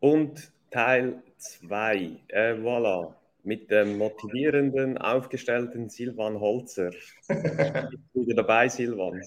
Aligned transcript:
Und 0.00 0.52
Teil 0.70 1.22
2, 1.38 2.20
äh, 2.28 2.54
voilà, 2.54 3.14
mit 3.42 3.70
dem 3.70 3.98
motivierenden, 3.98 4.98
aufgestellten 4.98 5.88
Silvan 5.88 6.38
Holzer. 6.38 6.90
Wieder 8.14 8.34
dabei, 8.34 8.68
Silvan? 8.68 9.20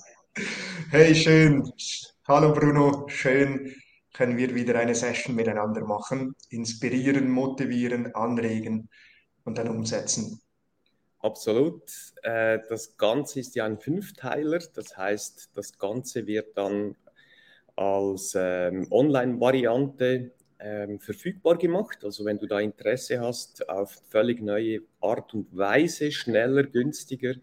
Hey, 0.89 1.13
schön. 1.13 1.69
Hallo 2.27 2.53
Bruno, 2.53 3.07
schön 3.09 3.73
können 4.13 4.37
wir 4.37 4.53
wieder 4.53 4.77
eine 4.77 4.95
Session 4.95 5.35
miteinander 5.35 5.81
machen. 5.81 6.35
Inspirieren, 6.49 7.29
motivieren, 7.29 8.13
anregen 8.13 8.89
und 9.43 9.57
dann 9.57 9.69
umsetzen. 9.69 10.41
Absolut. 11.19 11.83
Äh, 12.23 12.59
das 12.67 12.97
Ganze 12.97 13.39
ist 13.39 13.55
ja 13.55 13.65
ein 13.65 13.79
Fünfteiler, 13.79 14.59
das 14.73 14.97
heißt, 14.97 15.51
das 15.53 15.77
Ganze 15.77 16.25
wird 16.27 16.57
dann 16.57 16.95
als 17.75 18.33
ähm, 18.35 18.87
Online-Variante 18.91 20.31
ähm, 20.61 20.99
verfügbar 20.99 21.57
gemacht. 21.57 22.03
Also 22.03 22.25
wenn 22.25 22.39
du 22.39 22.45
da 22.47 22.59
Interesse 22.59 23.19
hast, 23.19 23.67
auf 23.69 24.01
völlig 24.09 24.41
neue 24.41 24.81
Art 25.01 25.33
und 25.33 25.55
Weise, 25.55 26.11
schneller, 26.11 26.63
günstiger 26.63 27.35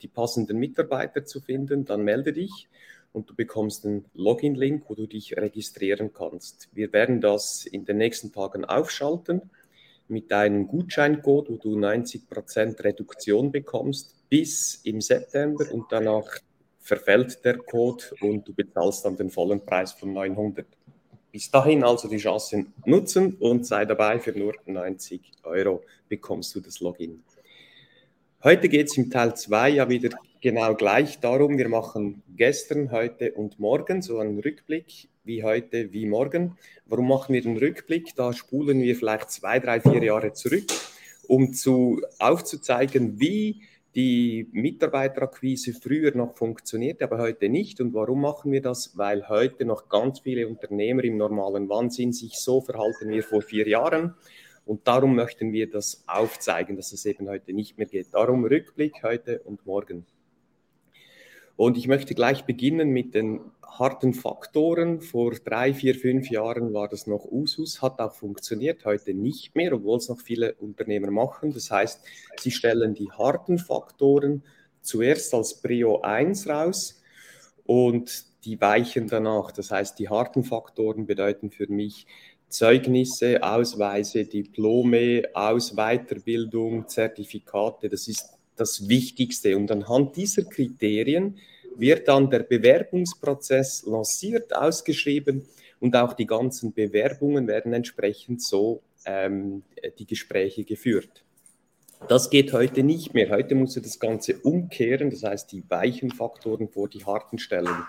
die 0.00 0.08
passenden 0.08 0.58
Mitarbeiter 0.58 1.24
zu 1.24 1.40
finden, 1.40 1.84
dann 1.84 2.02
melde 2.02 2.32
dich 2.32 2.68
und 3.12 3.30
du 3.30 3.34
bekommst 3.34 3.84
einen 3.86 4.04
Login-Link, 4.14 4.84
wo 4.88 4.94
du 4.94 5.06
dich 5.06 5.36
registrieren 5.36 6.12
kannst. 6.12 6.68
Wir 6.72 6.92
werden 6.92 7.20
das 7.20 7.66
in 7.66 7.84
den 7.84 7.98
nächsten 7.98 8.32
Tagen 8.32 8.64
aufschalten 8.64 9.50
mit 10.08 10.32
einem 10.32 10.66
Gutscheincode, 10.66 11.50
wo 11.50 11.56
du 11.56 11.78
90% 11.78 12.82
Reduktion 12.82 13.52
bekommst 13.52 14.16
bis 14.28 14.76
im 14.84 15.00
September 15.00 15.70
und 15.72 15.86
danach 15.90 16.26
verfällt 16.80 17.44
der 17.44 17.58
Code 17.58 18.04
und 18.20 18.48
du 18.48 18.54
bezahlst 18.54 19.04
dann 19.04 19.16
den 19.16 19.30
vollen 19.30 19.64
Preis 19.64 19.92
von 19.92 20.12
900. 20.12 20.66
Bis 21.32 21.50
dahin 21.50 21.82
also 21.82 22.08
die 22.08 22.18
Chance 22.18 22.66
nutzen 22.84 23.36
und 23.40 23.66
sei 23.66 23.86
dabei, 23.86 24.18
für 24.18 24.38
nur 24.38 24.52
90 24.66 25.32
Euro 25.44 25.82
bekommst 26.06 26.54
du 26.54 26.60
das 26.60 26.80
Login. 26.80 27.24
Heute 28.44 28.68
geht 28.68 28.88
es 28.88 28.98
im 28.98 29.10
Teil 29.10 29.34
2 29.34 29.70
ja 29.70 29.88
wieder 29.88 30.10
genau 30.42 30.74
gleich 30.74 31.20
darum. 31.20 31.56
Wir 31.56 31.70
machen 31.70 32.22
gestern, 32.36 32.90
heute 32.90 33.32
und 33.32 33.58
morgen 33.58 34.02
so 34.02 34.18
einen 34.18 34.40
Rückblick, 34.40 35.08
wie 35.24 35.42
heute, 35.42 35.90
wie 35.94 36.04
morgen. 36.04 36.58
Warum 36.84 37.08
machen 37.08 37.32
wir 37.32 37.40
den 37.40 37.56
Rückblick? 37.56 38.14
Da 38.14 38.34
spulen 38.34 38.82
wir 38.82 38.94
vielleicht 38.94 39.30
zwei, 39.30 39.58
drei, 39.58 39.80
vier 39.80 40.04
Jahre 40.04 40.34
zurück, 40.34 40.66
um 41.28 41.54
zu, 41.54 42.02
aufzuzeigen, 42.18 43.18
wie 43.18 43.62
die 43.94 44.48
Mitarbeiterakquise 44.52 45.74
früher 45.74 46.16
noch 46.16 46.36
funktioniert, 46.36 47.02
aber 47.02 47.18
heute 47.18 47.48
nicht. 47.48 47.80
Und 47.80 47.92
warum 47.92 48.22
machen 48.22 48.50
wir 48.52 48.62
das? 48.62 48.96
Weil 48.96 49.28
heute 49.28 49.64
noch 49.64 49.88
ganz 49.88 50.20
viele 50.20 50.48
Unternehmer 50.48 51.04
im 51.04 51.18
normalen 51.18 51.68
Wahnsinn 51.68 52.12
sich 52.12 52.38
so 52.38 52.60
verhalten 52.60 53.10
wie 53.10 53.22
vor 53.22 53.42
vier 53.42 53.68
Jahren. 53.68 54.14
Und 54.64 54.86
darum 54.86 55.14
möchten 55.14 55.52
wir 55.52 55.68
das 55.68 56.04
aufzeigen, 56.06 56.76
dass 56.76 56.92
es 56.92 57.04
eben 57.04 57.28
heute 57.28 57.52
nicht 57.52 57.78
mehr 57.78 57.86
geht. 57.86 58.08
Darum 58.12 58.44
Rückblick 58.44 59.02
heute 59.02 59.40
und 59.40 59.66
morgen. 59.66 60.06
Und 61.56 61.76
ich 61.76 61.86
möchte 61.86 62.14
gleich 62.14 62.44
beginnen 62.44 62.90
mit 62.90 63.14
den 63.14 63.40
harten 63.78 64.14
Faktoren. 64.14 65.00
Vor 65.00 65.32
drei, 65.32 65.74
vier, 65.74 65.94
fünf 65.94 66.30
Jahren 66.30 66.72
war 66.72 66.88
das 66.88 67.06
noch 67.06 67.24
Usus, 67.30 67.82
hat 67.82 68.00
auch 68.00 68.12
funktioniert, 68.14 68.84
heute 68.84 69.14
nicht 69.14 69.54
mehr, 69.54 69.72
obwohl 69.72 69.98
es 69.98 70.08
noch 70.08 70.20
viele 70.20 70.54
Unternehmer 70.54 71.10
machen. 71.10 71.52
Das 71.52 71.70
heißt, 71.70 72.00
sie 72.38 72.50
stellen 72.50 72.94
die 72.94 73.10
harten 73.10 73.58
Faktoren 73.58 74.42
zuerst 74.82 75.32
als 75.34 75.60
Prio 75.60 76.00
1 76.00 76.48
raus 76.48 77.02
und 77.64 78.24
die 78.44 78.60
weichen 78.60 79.08
danach. 79.08 79.52
Das 79.52 79.70
heißt, 79.70 79.98
die 79.98 80.08
harten 80.08 80.44
Faktoren 80.44 81.06
bedeuten 81.06 81.50
für 81.50 81.68
mich 81.68 82.06
Zeugnisse, 82.48 83.42
Ausweise, 83.42 84.26
Diplome, 84.26 85.22
Aus 85.32 85.74
Weiterbildung, 85.76 86.86
Zertifikate. 86.86 87.88
Das 87.88 88.08
ist 88.08 88.28
das 88.56 88.88
Wichtigste. 88.88 89.56
Und 89.56 89.70
anhand 89.70 90.16
dieser 90.16 90.44
Kriterien 90.44 91.38
wird 91.76 92.08
dann 92.08 92.30
der 92.30 92.40
Bewerbungsprozess 92.40 93.84
lanciert, 93.86 94.54
ausgeschrieben 94.54 95.46
und 95.80 95.96
auch 95.96 96.14
die 96.14 96.26
ganzen 96.26 96.72
Bewerbungen 96.72 97.46
werden 97.46 97.72
entsprechend 97.72 98.42
so 98.42 98.82
ähm, 99.04 99.62
die 99.98 100.06
Gespräche 100.06 100.64
geführt. 100.64 101.24
Das 102.08 102.30
geht 102.30 102.52
heute 102.52 102.82
nicht 102.82 103.14
mehr. 103.14 103.30
Heute 103.30 103.54
musst 103.54 103.76
du 103.76 103.80
das 103.80 103.98
Ganze 103.98 104.36
umkehren, 104.38 105.10
das 105.10 105.22
heißt 105.22 105.52
die 105.52 105.64
weichen 105.68 106.10
Faktoren 106.10 106.68
vor 106.68 106.88
die 106.88 107.04
harten 107.04 107.38
stellen. 107.38 107.84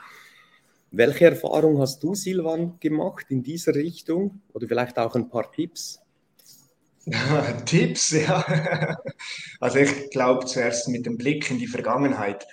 Welche 0.91 1.25
Erfahrung 1.25 1.79
hast 1.79 2.03
du, 2.03 2.13
Silvan, 2.13 2.77
gemacht 2.79 3.25
in 3.29 3.41
dieser 3.41 3.73
Richtung 3.73 4.41
oder 4.53 4.67
vielleicht 4.67 4.99
auch 4.99 5.15
ein 5.15 5.29
paar 5.29 5.51
Tipps? 5.51 5.99
Tipps, 7.65 8.11
ja. 8.11 8.45
Also 9.59 9.79
ich 9.79 10.09
glaube 10.11 10.45
zuerst 10.45 10.89
mit 10.89 11.05
dem 11.05 11.17
Blick 11.17 11.49
in 11.49 11.57
die 11.57 11.67
Vergangenheit. 11.67 12.45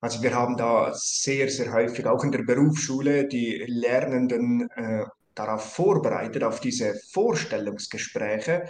Also 0.00 0.22
wir 0.22 0.34
haben 0.34 0.56
da 0.56 0.92
sehr, 0.94 1.48
sehr 1.48 1.72
häufig 1.72 2.06
auch 2.06 2.22
in 2.22 2.32
der 2.32 2.42
Berufsschule 2.42 3.26
die 3.26 3.64
Lernenden 3.66 4.68
äh, 4.76 5.04
darauf 5.34 5.72
vorbereitet, 5.72 6.44
auf 6.44 6.60
diese 6.60 6.94
Vorstellungsgespräche, 7.12 8.66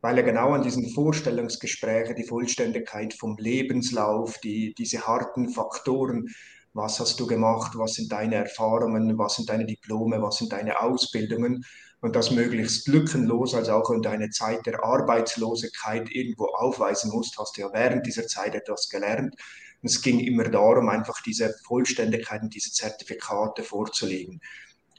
weil 0.00 0.16
ja 0.16 0.22
genau 0.22 0.52
an 0.52 0.62
diesen 0.62 0.88
Vorstellungsgesprächen 0.90 2.14
die 2.14 2.26
Vollständigkeit 2.26 3.12
vom 3.14 3.36
Lebenslauf, 3.38 4.38
die, 4.38 4.74
diese 4.78 5.06
harten 5.06 5.48
Faktoren, 5.48 6.26
was 6.74 7.00
hast 7.00 7.18
du 7.18 7.26
gemacht, 7.26 7.72
was 7.74 7.94
sind 7.94 8.12
deine 8.12 8.36
Erfahrungen, 8.36 9.18
was 9.18 9.34
sind 9.34 9.48
deine 9.48 9.66
Diplome, 9.66 10.22
was 10.22 10.36
sind 10.36 10.52
deine 10.52 10.80
Ausbildungen, 10.80 11.64
und 12.00 12.14
das 12.14 12.30
möglichst 12.30 12.86
lückenlos, 12.86 13.54
also 13.54 13.72
auch 13.72 13.90
wenn 13.90 14.02
du 14.02 14.10
eine 14.10 14.30
Zeit 14.30 14.64
der 14.66 14.84
Arbeitslosigkeit 14.84 16.08
irgendwo 16.10 16.46
aufweisen 16.46 17.10
musst, 17.10 17.36
hast 17.38 17.56
du 17.56 17.62
ja 17.62 17.70
während 17.72 18.06
dieser 18.06 18.26
Zeit 18.26 18.54
etwas 18.54 18.88
gelernt. 18.88 19.34
Und 19.82 19.90
es 19.90 20.02
ging 20.02 20.20
immer 20.20 20.44
darum, 20.44 20.88
einfach 20.88 21.22
diese 21.22 21.54
Vollständigkeit 21.66 22.42
und 22.42 22.54
diese 22.54 22.72
Zertifikate 22.72 23.62
vorzulegen. 23.62 24.40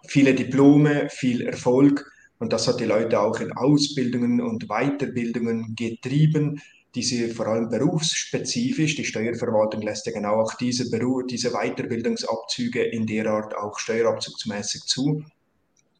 Viele 0.07 0.33
Diplome, 0.33 1.09
viel 1.09 1.41
Erfolg 1.41 2.09
und 2.39 2.53
das 2.53 2.67
hat 2.67 2.79
die 2.79 2.85
Leute 2.85 3.19
auch 3.19 3.39
in 3.41 3.51
Ausbildungen 3.51 4.41
und 4.41 4.67
Weiterbildungen 4.69 5.75
getrieben, 5.75 6.61
diese 6.95 7.29
vor 7.29 7.47
allem 7.47 7.69
berufsspezifisch. 7.69 8.95
Die 8.95 9.05
Steuerverwaltung 9.05 9.81
lässt 9.81 10.05
ja 10.07 10.13
genau 10.13 10.41
auch 10.41 10.53
diese, 10.55 10.89
Beruf, 10.89 11.23
diese 11.29 11.51
Weiterbildungsabzüge 11.51 12.81
in 12.81 13.05
der 13.05 13.27
Art 13.27 13.55
auch 13.55 13.77
steuerabzugsmäßig 13.77 14.83
zu. 14.83 15.23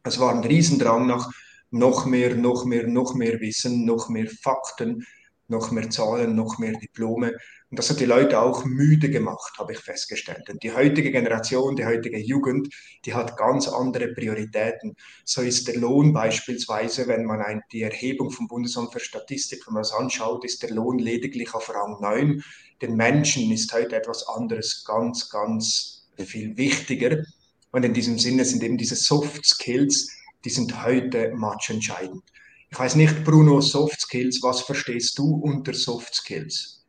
Es 0.02 0.18
war 0.18 0.34
ein 0.34 0.42
Riesendrang 0.42 1.06
nach 1.06 1.30
noch 1.70 2.06
mehr, 2.06 2.34
noch 2.34 2.64
mehr, 2.64 2.86
noch 2.88 3.14
mehr 3.14 3.38
Wissen, 3.40 3.84
noch 3.84 4.08
mehr 4.08 4.26
Fakten, 4.26 5.06
noch 5.50 5.70
mehr 5.70 5.90
Zahlen, 5.90 6.34
noch 6.34 6.58
mehr 6.58 6.72
Diplome. 6.72 7.32
Und 7.70 7.78
das 7.78 7.90
hat 7.90 8.00
die 8.00 8.06
Leute 8.06 8.40
auch 8.40 8.64
müde 8.64 9.10
gemacht, 9.10 9.52
habe 9.58 9.72
ich 9.72 9.78
festgestellt. 9.78 10.48
Und 10.48 10.62
die 10.62 10.72
heutige 10.72 11.12
Generation, 11.12 11.76
die 11.76 11.86
heutige 11.86 12.18
Jugend, 12.18 12.74
die 13.04 13.14
hat 13.14 13.36
ganz 13.36 13.68
andere 13.68 14.08
Prioritäten. 14.08 14.96
So 15.24 15.42
ist 15.42 15.68
der 15.68 15.76
Lohn 15.76 16.12
beispielsweise, 16.12 17.06
wenn 17.06 17.24
man 17.24 17.40
ein, 17.40 17.62
die 17.70 17.82
Erhebung 17.82 18.30
vom 18.30 18.48
Bundesamt 18.48 18.92
für 18.92 19.00
Statistik, 19.00 19.66
wenn 19.66 19.74
man 19.74 19.82
das 19.82 19.92
anschaut, 19.92 20.44
ist 20.44 20.62
der 20.62 20.70
Lohn 20.70 20.98
lediglich 20.98 21.54
auf 21.54 21.72
Rang 21.72 22.00
9. 22.00 22.42
Den 22.82 22.96
Menschen 22.96 23.50
ist 23.52 23.72
heute 23.72 23.96
etwas 23.96 24.26
anderes 24.26 24.84
ganz, 24.84 25.30
ganz 25.30 26.08
viel 26.16 26.56
wichtiger. 26.56 27.24
Und 27.72 27.84
in 27.84 27.94
diesem 27.94 28.18
Sinne 28.18 28.44
sind 28.44 28.62
eben 28.62 28.78
diese 28.78 28.96
Soft 28.96 29.44
Skills, 29.44 30.10
die 30.44 30.50
sind 30.50 30.82
heute 30.84 31.32
entscheidend. 31.68 32.24
Ich 32.72 32.78
weiß 32.78 32.94
nicht, 32.94 33.24
Bruno, 33.24 33.60
Soft 33.60 34.00
Skills, 34.00 34.40
was 34.42 34.60
verstehst 34.60 35.18
du 35.18 35.34
unter 35.34 35.74
Soft 35.74 36.14
Skills? 36.14 36.86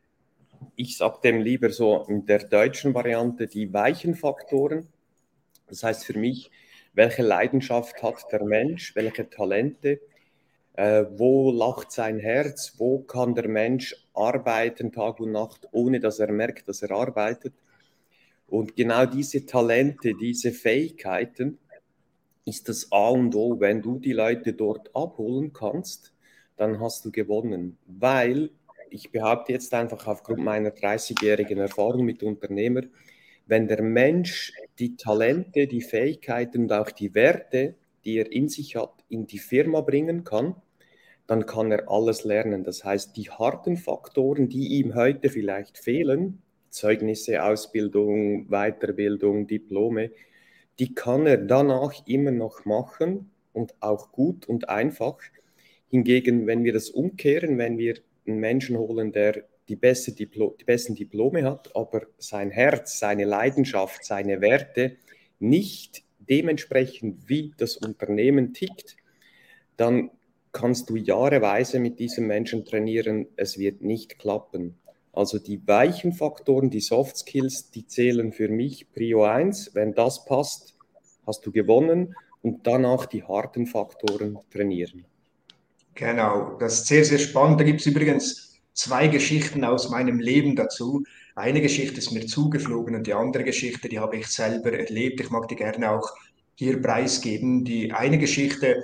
Ich 0.76 0.96
sage 0.96 1.18
dem 1.24 1.40
lieber 1.40 1.70
so 1.70 2.04
in 2.08 2.24
der 2.24 2.44
deutschen 2.44 2.94
Variante 2.94 3.48
die 3.48 3.72
weichen 3.72 4.14
Faktoren. 4.14 4.86
Das 5.66 5.82
heißt 5.82 6.04
für 6.04 6.16
mich, 6.16 6.52
welche 6.94 7.22
Leidenschaft 7.22 8.00
hat 8.00 8.30
der 8.30 8.44
Mensch, 8.44 8.94
welche 8.94 9.28
Talente, 9.28 10.00
äh, 10.74 11.04
wo 11.16 11.50
lacht 11.50 11.90
sein 11.90 12.20
Herz, 12.20 12.74
wo 12.78 13.00
kann 13.00 13.34
der 13.34 13.48
Mensch 13.48 13.96
arbeiten 14.14 14.92
Tag 14.92 15.18
und 15.18 15.32
Nacht, 15.32 15.66
ohne 15.72 15.98
dass 15.98 16.20
er 16.20 16.30
merkt, 16.30 16.68
dass 16.68 16.82
er 16.82 16.92
arbeitet. 16.92 17.54
Und 18.46 18.76
genau 18.76 19.04
diese 19.04 19.46
Talente, 19.46 20.14
diese 20.14 20.52
Fähigkeiten 20.52 21.58
ist 22.44 22.68
das 22.68 22.90
A 22.90 23.08
und 23.08 23.34
O. 23.34 23.60
Wenn 23.60 23.82
du 23.82 23.98
die 23.98 24.12
Leute 24.12 24.52
dort 24.52 24.94
abholen 24.94 25.52
kannst, 25.52 26.12
dann 26.56 26.80
hast 26.80 27.04
du 27.04 27.10
gewonnen. 27.10 27.78
Weil, 27.86 28.50
ich 28.90 29.10
behaupte 29.10 29.52
jetzt 29.52 29.72
einfach 29.74 30.06
aufgrund 30.06 30.40
meiner 30.40 30.70
30-jährigen 30.70 31.58
Erfahrung 31.58 32.04
mit 32.04 32.22
Unternehmer, 32.22 32.82
wenn 33.46 33.68
der 33.68 33.82
Mensch 33.82 34.52
die 34.78 34.96
Talente, 34.96 35.66
die 35.66 35.80
Fähigkeiten 35.80 36.62
und 36.62 36.72
auch 36.72 36.90
die 36.90 37.14
Werte, 37.14 37.74
die 38.04 38.18
er 38.18 38.30
in 38.30 38.48
sich 38.48 38.76
hat, 38.76 38.92
in 39.08 39.26
die 39.26 39.38
Firma 39.38 39.80
bringen 39.80 40.24
kann, 40.24 40.56
dann 41.26 41.46
kann 41.46 41.70
er 41.72 41.90
alles 41.90 42.24
lernen. 42.24 42.64
Das 42.64 42.84
heißt, 42.84 43.16
die 43.16 43.30
harten 43.30 43.76
Faktoren, 43.76 44.48
die 44.48 44.78
ihm 44.78 44.94
heute 44.94 45.30
vielleicht 45.30 45.78
fehlen, 45.78 46.42
Zeugnisse, 46.70 47.44
Ausbildung, 47.44 48.48
Weiterbildung, 48.48 49.46
Diplome, 49.46 50.10
die 50.78 50.94
kann 50.94 51.26
er 51.26 51.38
danach 51.38 52.06
immer 52.06 52.30
noch 52.30 52.64
machen, 52.64 53.32
und 53.52 53.74
auch 53.80 54.12
gut 54.12 54.46
und 54.46 54.68
einfach. 54.68 55.18
Hingegen, 55.88 56.46
wenn 56.46 56.64
wir 56.64 56.72
das 56.72 56.90
umkehren, 56.90 57.58
wenn 57.58 57.78
wir 57.78 57.98
einen 58.26 58.38
Menschen 58.38 58.78
holen, 58.78 59.12
der 59.12 59.44
die, 59.68 59.76
beste 59.76 60.12
Diplo 60.12 60.56
die 60.58 60.64
besten 60.64 60.94
Diplome 60.94 61.44
hat, 61.44 61.74
aber 61.76 62.02
sein 62.18 62.50
Herz, 62.50 62.98
seine 62.98 63.24
Leidenschaft, 63.24 64.04
seine 64.04 64.40
Werte 64.40 64.96
nicht 65.38 66.02
dementsprechend, 66.18 67.28
wie 67.28 67.52
das 67.56 67.76
Unternehmen 67.76 68.54
tickt, 68.54 68.96
dann 69.76 70.10
kannst 70.52 70.90
du 70.90 70.96
jahreweise 70.96 71.78
mit 71.78 71.98
diesem 71.98 72.26
Menschen 72.26 72.64
trainieren, 72.64 73.26
es 73.36 73.58
wird 73.58 73.82
nicht 73.82 74.18
klappen. 74.18 74.78
Also 75.12 75.38
die 75.38 75.66
weichen 75.66 76.12
Faktoren, 76.12 76.70
die 76.70 76.80
Soft 76.80 77.18
Skills, 77.18 77.70
die 77.70 77.86
zählen 77.86 78.32
für 78.32 78.48
mich 78.48 78.90
Prio 78.92 79.24
1. 79.24 79.74
Wenn 79.74 79.94
das 79.94 80.24
passt, 80.24 80.74
hast 81.26 81.44
du 81.44 81.52
gewonnen 81.52 82.14
und 82.40 82.66
danach 82.66 83.06
die 83.06 83.22
harten 83.22 83.66
Faktoren 83.66 84.38
trainieren. 84.50 85.04
Genau, 85.94 86.56
das 86.58 86.80
ist 86.80 86.86
sehr, 86.86 87.04
sehr 87.04 87.18
spannend. 87.18 87.60
Da 87.60 87.64
gibt 87.64 87.80
es 87.80 87.86
übrigens 87.86 88.58
zwei 88.72 89.08
Geschichten 89.08 89.64
aus 89.64 89.90
meinem 89.90 90.18
Leben 90.18 90.56
dazu. 90.56 91.04
Eine 91.34 91.60
Geschichte 91.60 91.98
ist 91.98 92.12
mir 92.12 92.26
zugeflogen 92.26 92.94
und 92.94 93.06
die 93.06 93.14
andere 93.14 93.44
Geschichte, 93.44 93.88
die 93.88 93.98
habe 93.98 94.16
ich 94.16 94.26
selber 94.28 94.72
erlebt. 94.72 95.20
Ich 95.20 95.30
mag 95.30 95.48
die 95.48 95.56
gerne 95.56 95.90
auch 95.90 96.10
hier 96.54 96.80
preisgeben. 96.80 97.64
Die 97.64 97.92
eine 97.92 98.18
Geschichte, 98.18 98.82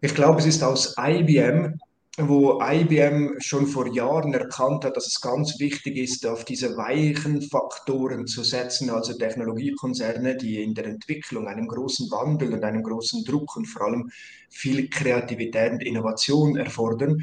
ich 0.00 0.14
glaube, 0.14 0.40
es 0.40 0.46
ist 0.46 0.62
aus 0.62 0.94
IBM 0.98 1.78
wo 2.18 2.62
IBM 2.62 3.34
schon 3.40 3.66
vor 3.66 3.88
Jahren 3.88 4.32
erkannt 4.32 4.84
hat, 4.84 4.96
dass 4.96 5.06
es 5.06 5.20
ganz 5.20 5.60
wichtig 5.60 5.98
ist, 5.98 6.26
auf 6.26 6.44
diese 6.44 6.76
weichen 6.76 7.42
Faktoren 7.42 8.26
zu 8.26 8.42
setzen, 8.42 8.88
also 8.88 9.12
Technologiekonzerne, 9.12 10.36
die 10.36 10.62
in 10.62 10.74
der 10.74 10.86
Entwicklung 10.86 11.46
einen 11.46 11.68
großen 11.68 12.10
Wandel 12.10 12.54
und 12.54 12.64
einen 12.64 12.82
großen 12.82 13.22
Druck 13.24 13.56
und 13.56 13.66
vor 13.66 13.82
allem 13.82 14.10
viel 14.48 14.88
Kreativität 14.88 15.72
und 15.72 15.82
Innovation 15.82 16.56
erfordern. 16.56 17.22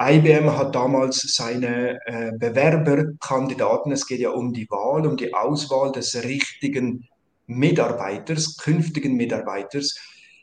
IBM 0.00 0.56
hat 0.56 0.74
damals 0.74 1.22
seine 1.34 1.98
äh, 2.06 2.30
Bewerberkandidaten, 2.38 3.92
es 3.92 4.06
geht 4.06 4.20
ja 4.20 4.30
um 4.30 4.52
die 4.52 4.68
Wahl, 4.68 5.06
um 5.06 5.16
die 5.16 5.32
Auswahl 5.32 5.90
des 5.90 6.22
richtigen 6.22 7.08
Mitarbeiters, 7.46 8.58
künftigen 8.58 9.16
Mitarbeiters, 9.16 9.98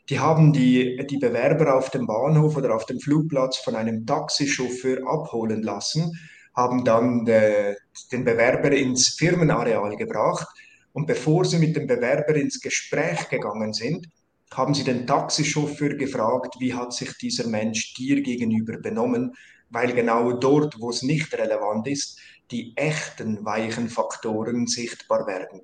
die 0.08 0.20
haben 0.20 0.52
die, 0.52 1.04
die 1.08 1.18
Bewerber 1.18 1.76
auf 1.76 1.90
dem 1.90 2.06
Bahnhof 2.06 2.56
oder 2.56 2.74
auf 2.74 2.86
dem 2.86 3.00
Flugplatz 3.00 3.58
von 3.58 3.74
einem 3.74 4.06
Taxichauffeur 4.06 5.06
abholen 5.06 5.62
lassen, 5.62 6.12
haben 6.54 6.84
dann 6.84 7.24
de, 7.24 7.76
den 8.12 8.24
Bewerber 8.24 8.70
ins 8.72 9.08
Firmenareal 9.08 9.96
gebracht 9.96 10.46
und 10.92 11.06
bevor 11.06 11.44
sie 11.44 11.58
mit 11.58 11.76
dem 11.76 11.86
Bewerber 11.86 12.34
ins 12.36 12.60
Gespräch 12.60 13.28
gegangen 13.28 13.72
sind, 13.72 14.08
haben 14.52 14.74
sie 14.74 14.84
den 14.84 15.06
Taxichauffeur 15.06 15.96
gefragt, 15.96 16.54
wie 16.60 16.72
hat 16.72 16.92
sich 16.92 17.12
dieser 17.18 17.48
Mensch 17.48 17.94
dir 17.94 18.22
gegenüber 18.22 18.78
benommen, 18.78 19.34
weil 19.70 19.92
genau 19.92 20.32
dort, 20.32 20.80
wo 20.80 20.90
es 20.90 21.02
nicht 21.02 21.36
relevant 21.36 21.88
ist, 21.88 22.18
die 22.50 22.72
echten 22.76 23.44
weichen 23.44 23.88
Faktoren 23.88 24.66
sichtbar 24.68 25.26
werden. 25.26 25.62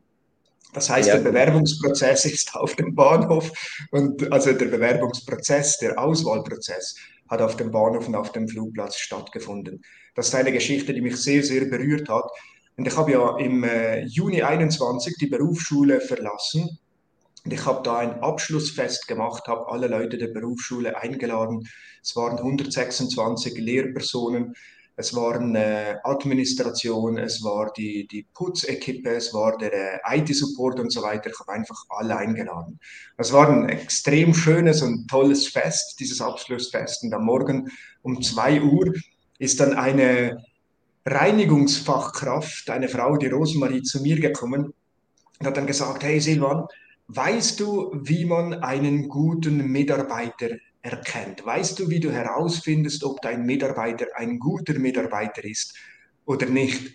Das 0.72 0.88
heißt, 0.88 1.08
ja. 1.08 1.16
der 1.16 1.22
Bewerbungsprozess 1.22 2.24
ist 2.24 2.54
auf 2.54 2.74
dem 2.76 2.94
Bahnhof 2.94 3.50
und 3.90 4.32
also 4.32 4.52
der 4.52 4.66
Bewerbungsprozess, 4.66 5.78
der 5.78 5.98
Auswahlprozess 5.98 6.96
hat 7.28 7.40
auf 7.40 7.56
dem 7.56 7.70
Bahnhof 7.70 8.08
und 8.08 8.14
auf 8.14 8.32
dem 8.32 8.48
Flugplatz 8.48 8.96
stattgefunden. 8.96 9.82
Das 10.14 10.28
ist 10.28 10.34
eine 10.34 10.52
Geschichte, 10.52 10.92
die 10.92 11.00
mich 11.00 11.16
sehr, 11.16 11.42
sehr 11.42 11.64
berührt 11.66 12.08
hat. 12.08 12.24
Und 12.76 12.86
ich 12.86 12.96
habe 12.96 13.12
ja 13.12 13.36
im 13.38 13.64
äh, 13.64 14.02
Juni 14.04 14.42
21 14.42 15.16
die 15.18 15.26
Berufsschule 15.26 16.00
verlassen. 16.00 16.78
Und 17.44 17.52
ich 17.52 17.64
habe 17.64 17.82
da 17.82 17.98
ein 17.98 18.20
Abschlussfest 18.20 19.08
gemacht, 19.08 19.46
habe 19.48 19.68
alle 19.70 19.88
Leute 19.88 20.16
der 20.16 20.28
Berufsschule 20.28 20.96
eingeladen. 20.96 21.66
Es 22.02 22.14
waren 22.16 22.38
126 22.38 23.58
Lehrpersonen 23.58 24.54
es 24.96 25.14
waren 25.14 25.54
äh, 25.54 25.96
Administration, 26.04 27.16
es 27.16 27.42
war 27.42 27.72
die, 27.72 28.06
die 28.06 28.26
Putzequipe, 28.34 29.08
es 29.08 29.32
war 29.32 29.56
der 29.56 30.04
äh, 30.04 30.18
IT-Support 30.18 30.80
und 30.80 30.92
so 30.92 31.02
weiter. 31.02 31.30
Ich 31.30 31.40
habe 31.40 31.52
einfach 31.52 31.84
alle 31.88 32.16
eingeladen. 32.16 32.78
Es 33.16 33.32
war 33.32 33.48
ein 33.48 33.68
extrem 33.68 34.34
schönes 34.34 34.82
und 34.82 35.08
tolles 35.08 35.48
Fest, 35.48 35.96
dieses 35.98 36.20
Abschlussfest. 36.20 37.04
Und 37.04 37.14
am 37.14 37.24
Morgen 37.24 37.70
um 38.02 38.20
zwei 38.22 38.60
Uhr 38.60 38.92
ist 39.38 39.60
dann 39.60 39.74
eine 39.74 40.44
Reinigungsfachkraft, 41.06 42.68
eine 42.70 42.88
Frau, 42.88 43.16
die 43.16 43.28
Rosemarie, 43.28 43.82
zu 43.82 44.02
mir 44.02 44.20
gekommen 44.20 44.72
und 45.40 45.46
hat 45.46 45.56
dann 45.56 45.66
gesagt, 45.66 46.04
hey 46.04 46.20
Silvan, 46.20 46.66
weißt 47.08 47.58
du, 47.60 47.92
wie 48.04 48.24
man 48.24 48.54
einen 48.54 49.08
guten 49.08 49.56
Mitarbeiter 49.66 50.50
erkennt. 50.82 51.44
Weißt 51.44 51.78
du, 51.78 51.88
wie 51.88 52.00
du 52.00 52.10
herausfindest, 52.10 53.04
ob 53.04 53.22
dein 53.22 53.46
Mitarbeiter 53.46 54.06
ein 54.16 54.38
guter 54.38 54.78
Mitarbeiter 54.78 55.44
ist 55.44 55.74
oder 56.24 56.46
nicht? 56.46 56.94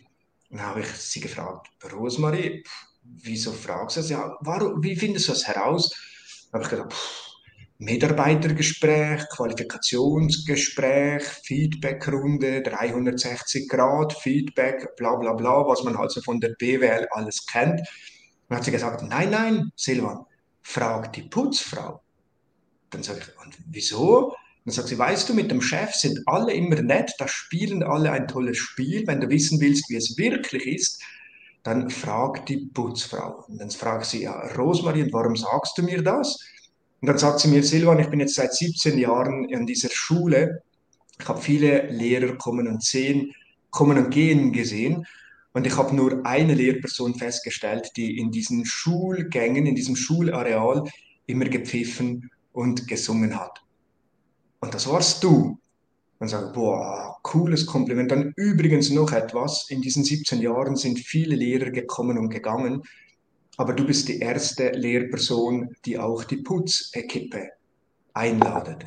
Dann 0.50 0.62
habe 0.62 0.82
ich 0.82 0.88
sie 0.88 1.20
gefragt, 1.20 1.68
Rosmarie, 1.92 2.64
wieso 3.04 3.52
fragst 3.52 3.98
du 3.98 4.02
das? 4.02 4.10
Ja, 4.10 4.38
warum, 4.42 4.84
wie 4.84 4.96
findest 4.96 5.28
du 5.28 5.34
das 5.34 5.48
heraus? 5.48 5.90
Dann 6.52 6.62
habe 6.62 6.64
ich 6.64 6.70
gesagt, 6.70 6.94
pff, 6.94 7.28
Mitarbeitergespräch, 7.80 9.30
Qualifikationsgespräch, 9.30 11.24
Feedbackrunde, 11.44 12.64
360 12.64 13.70
Grad, 13.70 14.14
Feedback, 14.14 14.96
bla 14.96 15.16
bla 15.16 15.34
bla, 15.34 15.68
was 15.68 15.84
man 15.84 15.96
also 15.96 16.22
von 16.22 16.40
der 16.40 16.56
BWL 16.58 17.08
alles 17.12 17.46
kennt. 17.46 17.82
Dann 18.50 18.58
hat 18.58 18.66
sie 18.66 18.72
gesagt, 18.72 19.04
nein, 19.04 19.30
nein, 19.30 19.72
Silvan, 19.76 20.26
frag 20.64 21.14
die 21.14 21.22
Putzfrau. 21.24 22.02
Dann 22.90 23.04
sage 23.04 23.20
ich, 23.22 23.46
und 23.46 23.56
wieso? 23.68 24.34
Dann 24.66 24.74
sagt 24.74 24.90
sie, 24.90 24.98
weißt 24.98 25.30
du, 25.30 25.34
mit 25.34 25.50
dem 25.50 25.62
Chef 25.62 25.94
sind 25.94 26.20
alle 26.26 26.54
immer 26.54 26.82
nett, 26.82 27.14
da 27.20 27.28
spielen 27.28 27.84
alle 27.84 28.12
ein 28.12 28.28
tolles 28.28 28.58
Spiel. 28.58 29.08
Wenn 29.08 29.22
du 29.22 29.30
wissen 29.30 29.62
willst, 29.62 29.90
wie 29.90 29.96
es 29.96 30.18
wirklich 30.18 30.68
ist, 30.68 31.02
dann 31.64 31.90
frag 31.90 32.46
die 32.48 32.70
Putzfrau. 32.74 33.46
Und 33.48 33.60
dann 33.60 33.72
fragt 33.72 34.06
sie, 34.08 34.24
ja, 34.24 34.40
Rosmarie, 34.56 35.08
warum 35.12 35.36
sagst 35.36 35.78
du 35.78 35.84
mir 35.84 36.02
das? 36.02 36.38
Und 37.02 37.08
dann 37.08 37.18
sagt 37.18 37.40
sie 37.40 37.48
mir, 37.48 37.64
Silvan, 37.64 38.00
ich 38.00 38.10
bin 38.10 38.20
jetzt 38.20 38.36
seit 38.36 38.54
17 38.54 38.98
Jahren 38.98 39.48
in 39.50 39.66
dieser 39.66 39.90
Schule. 39.90 40.64
Ich 41.20 41.28
habe 41.28 41.42
viele 41.42 41.90
Lehrer 41.90 42.36
kommen 42.38 42.68
und 42.68 42.84
sehen, 42.84 43.34
kommen 43.70 43.98
und 43.98 44.10
gehen 44.12 44.52
gesehen. 44.52 45.06
Und 45.54 45.66
ich 45.66 45.78
habe 45.78 45.96
nur 45.96 46.26
eine 46.26 46.54
Lehrperson 46.54 47.16
festgestellt, 47.16 47.92
die 47.96 48.18
in 48.18 48.32
diesen 48.32 48.66
Schulgängen, 48.66 49.66
in 49.66 49.76
diesem 49.76 49.96
Schulareal 49.96 50.84
immer 51.26 51.46
gepfiffen 51.46 52.30
und 52.58 52.88
gesungen 52.88 53.40
hat. 53.40 53.62
Und 54.62 54.74
das 54.74 54.90
warst 54.90 55.24
du. 55.24 55.60
Man 56.20 56.28
sagt, 56.28 56.54
boah, 56.54 57.16
cooles 57.22 57.68
Kompliment. 57.68 58.10
Dann 58.10 58.34
übrigens 58.36 58.90
noch 58.90 59.12
etwas. 59.12 59.70
In 59.70 59.84
diesen 59.84 60.04
17 60.04 60.42
Jahren 60.42 60.76
sind 60.76 60.98
viele 60.98 61.36
Lehrer 61.36 61.70
gekommen 61.70 62.18
und 62.18 62.30
gegangen, 62.30 62.82
aber 63.58 63.74
du 63.74 63.86
bist 63.86 64.08
die 64.08 64.18
erste 64.18 64.72
Lehrperson, 64.72 65.70
die 65.86 66.00
auch 66.00 66.24
die 66.24 66.38
Putzequipe 66.38 67.50
einladet. 68.16 68.86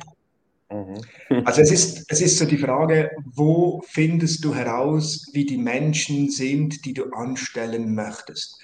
Mhm. 0.69 1.45
Also 1.45 1.61
es 1.61 1.71
ist, 1.71 2.05
es 2.09 2.19
ist 2.19 2.37
so 2.39 2.45
die 2.45 2.57
Frage, 2.57 3.11
wo 3.23 3.81
findest 3.87 4.43
du 4.43 4.53
heraus, 4.53 5.29
wie 5.31 5.45
die 5.45 5.57
Menschen 5.57 6.29
sind, 6.29 6.83
die 6.83 6.93
du 6.93 7.05
anstellen 7.11 7.95
möchtest? 7.95 8.59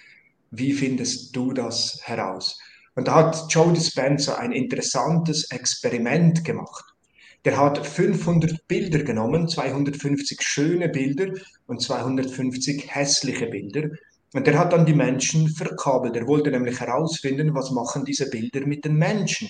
Wie 0.51 0.73
findest 0.73 1.33
du 1.33 1.53
das 1.53 2.01
heraus? 2.03 2.59
Und 2.97 3.07
da 3.07 3.13
hat 3.13 3.45
Joe 3.49 3.71
Dispenza 3.73 4.37
ein 4.37 4.51
interessantes 4.51 5.51
Experiment 5.51 6.43
gemacht. 6.43 6.83
Der 7.45 7.55
hat 7.55 7.85
500 7.85 8.67
Bilder 8.67 9.03
genommen, 9.03 9.47
250 9.47 10.41
schöne 10.41 10.89
Bilder 10.89 11.31
und 11.67 11.79
250 11.79 12.95
hässliche 12.95 13.45
Bilder. 13.45 13.91
Und 14.33 14.47
der 14.47 14.57
hat 14.57 14.73
dann 14.73 14.87
die 14.87 14.95
Menschen 14.95 15.47
verkabelt. 15.47 16.15
Er 16.15 16.25
wollte 16.25 16.49
nämlich 16.49 16.79
herausfinden, 16.79 17.53
was 17.53 17.69
machen 17.69 18.03
diese 18.03 18.31
Bilder 18.31 18.65
mit 18.65 18.83
den 18.83 18.95
Menschen. 18.95 19.47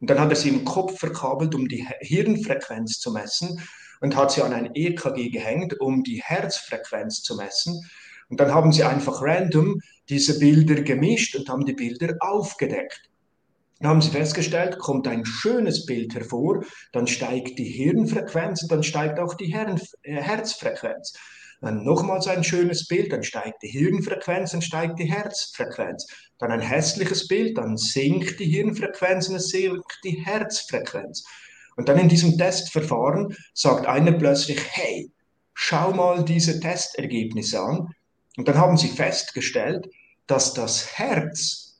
Und 0.00 0.08
dann 0.08 0.18
hat 0.18 0.30
er 0.30 0.36
sie 0.36 0.48
im 0.48 0.64
Kopf 0.64 0.98
verkabelt, 0.98 1.54
um 1.54 1.68
die 1.68 1.86
Hirnfrequenz 2.00 2.98
zu 2.98 3.12
messen 3.12 3.60
und 4.00 4.16
hat 4.16 4.32
sie 4.32 4.40
an 4.40 4.54
ein 4.54 4.70
EKG 4.72 5.28
gehängt, 5.28 5.78
um 5.80 6.02
die 6.02 6.22
Herzfrequenz 6.22 7.20
zu 7.20 7.36
messen. 7.36 7.84
Und 8.30 8.40
dann 8.40 8.54
haben 8.54 8.72
sie 8.72 8.84
einfach 8.84 9.20
random 9.22 9.80
diese 10.08 10.38
Bilder 10.38 10.82
gemischt 10.82 11.36
und 11.36 11.48
haben 11.48 11.64
die 11.64 11.74
Bilder 11.74 12.16
aufgedeckt. 12.20 13.10
Dann 13.80 13.90
haben 13.90 14.02
sie 14.02 14.10
festgestellt, 14.10 14.78
kommt 14.78 15.08
ein 15.08 15.24
schönes 15.24 15.86
Bild 15.86 16.14
hervor, 16.14 16.62
dann 16.92 17.06
steigt 17.06 17.58
die 17.58 17.64
Hirnfrequenz 17.64 18.62
und 18.62 18.72
dann 18.72 18.82
steigt 18.82 19.18
auch 19.18 19.34
die 19.34 19.52
Herren, 19.52 19.80
äh, 20.02 20.20
Herzfrequenz. 20.20 21.14
Dann 21.60 21.84
nochmals 21.84 22.26
ein 22.26 22.44
schönes 22.44 22.86
Bild, 22.86 23.12
dann 23.12 23.22
steigt 23.22 23.62
die 23.62 23.68
Hirnfrequenz, 23.68 24.52
dann 24.52 24.62
steigt 24.62 24.98
die 24.98 25.10
Herzfrequenz. 25.10 26.06
Dann 26.38 26.52
ein 26.52 26.60
hässliches 26.60 27.28
Bild, 27.28 27.58
dann 27.58 27.76
sinkt 27.76 28.40
die 28.40 28.46
Hirnfrequenz 28.46 29.28
und 29.28 29.36
es 29.36 29.48
sinkt 29.48 29.98
die 30.04 30.24
Herzfrequenz. 30.24 31.24
Und 31.76 31.88
dann 31.88 31.98
in 31.98 32.08
diesem 32.08 32.36
Testverfahren 32.36 33.34
sagt 33.54 33.86
einer 33.86 34.12
plötzlich, 34.12 34.60
hey, 34.70 35.10
schau 35.54 35.92
mal 35.92 36.24
diese 36.24 36.60
Testergebnisse 36.60 37.60
an. 37.60 37.88
Und 38.36 38.48
dann 38.48 38.58
haben 38.58 38.76
sie 38.76 38.88
festgestellt, 38.88 39.88
dass 40.26 40.54
das 40.54 40.98
Herz 40.98 41.70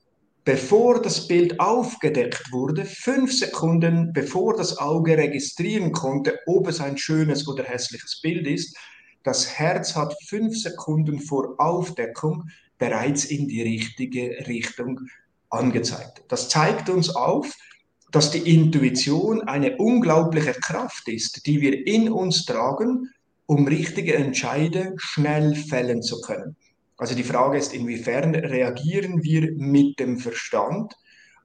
bevor 0.44 1.02
das 1.02 1.28
Bild 1.28 1.60
aufgedeckt 1.60 2.50
wurde, 2.50 2.84
fünf 2.84 3.32
Sekunden 3.32 4.12
bevor 4.12 4.56
das 4.56 4.78
Auge 4.78 5.16
registrieren 5.16 5.92
konnte, 5.92 6.38
ob 6.46 6.66
es 6.66 6.80
ein 6.80 6.98
schönes 6.98 7.46
oder 7.46 7.62
hässliches 7.64 8.20
Bild 8.20 8.46
ist, 8.46 8.76
das 9.22 9.58
Herz 9.58 9.94
hat 9.94 10.14
fünf 10.26 10.56
Sekunden 10.56 11.20
vor 11.20 11.54
Aufdeckung 11.58 12.48
bereits 12.78 13.26
in 13.26 13.48
die 13.48 13.62
richtige 13.62 14.46
Richtung 14.48 15.00
angezeigt. 15.50 16.22
Das 16.28 16.48
zeigt 16.48 16.88
uns 16.88 17.14
auf, 17.14 17.52
dass 18.10 18.30
die 18.30 18.52
Intuition 18.52 19.42
eine 19.42 19.76
unglaubliche 19.76 20.54
Kraft 20.54 21.06
ist, 21.08 21.46
die 21.46 21.60
wir 21.60 21.86
in 21.86 22.10
uns 22.10 22.46
tragen, 22.46 23.10
um 23.50 23.66
richtige 23.66 24.14
Entscheide 24.14 24.94
schnell 24.96 25.56
fällen 25.56 26.02
zu 26.02 26.20
können. 26.20 26.54
Also 26.96 27.16
die 27.16 27.24
Frage 27.24 27.58
ist, 27.58 27.74
inwiefern 27.74 28.32
reagieren 28.32 29.24
wir 29.24 29.50
mit 29.56 29.98
dem 29.98 30.18
Verstand 30.18 30.94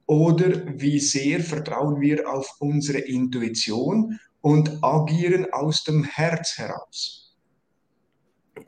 oder 0.05 0.79
wie 0.79 0.99
sehr 0.99 1.39
vertrauen 1.39 1.99
wir 2.01 2.31
auf 2.31 2.57
unsere 2.59 2.99
Intuition 2.99 4.19
und 4.41 4.83
agieren 4.83 5.47
aus 5.51 5.83
dem 5.83 6.03
Herz 6.03 6.59
heraus. 6.59 7.35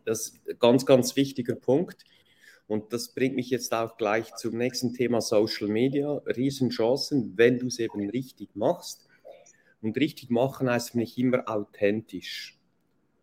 Das 0.03 0.29
ist 0.29 0.49
ein 0.49 0.57
ganz, 0.57 0.87
ganz 0.87 1.15
wichtiger 1.15 1.53
Punkt. 1.53 2.05
Und 2.65 2.91
das 2.91 3.13
bringt 3.13 3.35
mich 3.35 3.51
jetzt 3.51 3.71
auch 3.71 3.97
gleich 3.97 4.33
zum 4.33 4.57
nächsten 4.57 4.95
Thema 4.95 5.21
Social 5.21 5.67
Media. 5.67 6.11
Riesenchancen, 6.25 7.33
wenn 7.35 7.59
du 7.59 7.67
es 7.67 7.77
eben 7.77 8.09
richtig 8.09 8.55
machst. 8.55 9.07
Und 9.83 9.95
richtig 9.95 10.31
machen 10.31 10.71
heißt 10.71 10.95
mich 10.95 11.19
immer 11.19 11.47
authentisch. 11.47 12.56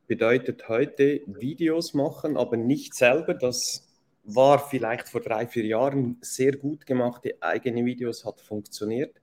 Bedeutet 0.07 0.69
heute 0.69 1.23
Videos 1.27 1.95
machen, 1.95 2.37
aber 2.37 2.57
nicht 2.57 2.95
selber. 2.95 3.35
Das 3.35 3.87
war 4.25 4.59
vielleicht 4.59 5.09
vor 5.09 5.21
drei, 5.21 5.47
vier 5.47 5.65
Jahren 5.65 6.19
sehr 6.21 6.53
gut 6.57 6.87
gemachte 6.87 7.37
eigene 7.41 7.85
Videos, 7.85 8.25
hat 8.25 8.41
funktioniert. 8.41 9.17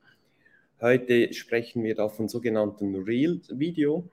Heute 0.80 1.32
sprechen 1.34 1.84
wir 1.84 1.94
da 1.94 2.10
von 2.10 2.28
sogenannten 2.28 2.96
Real-Video. 2.96 4.10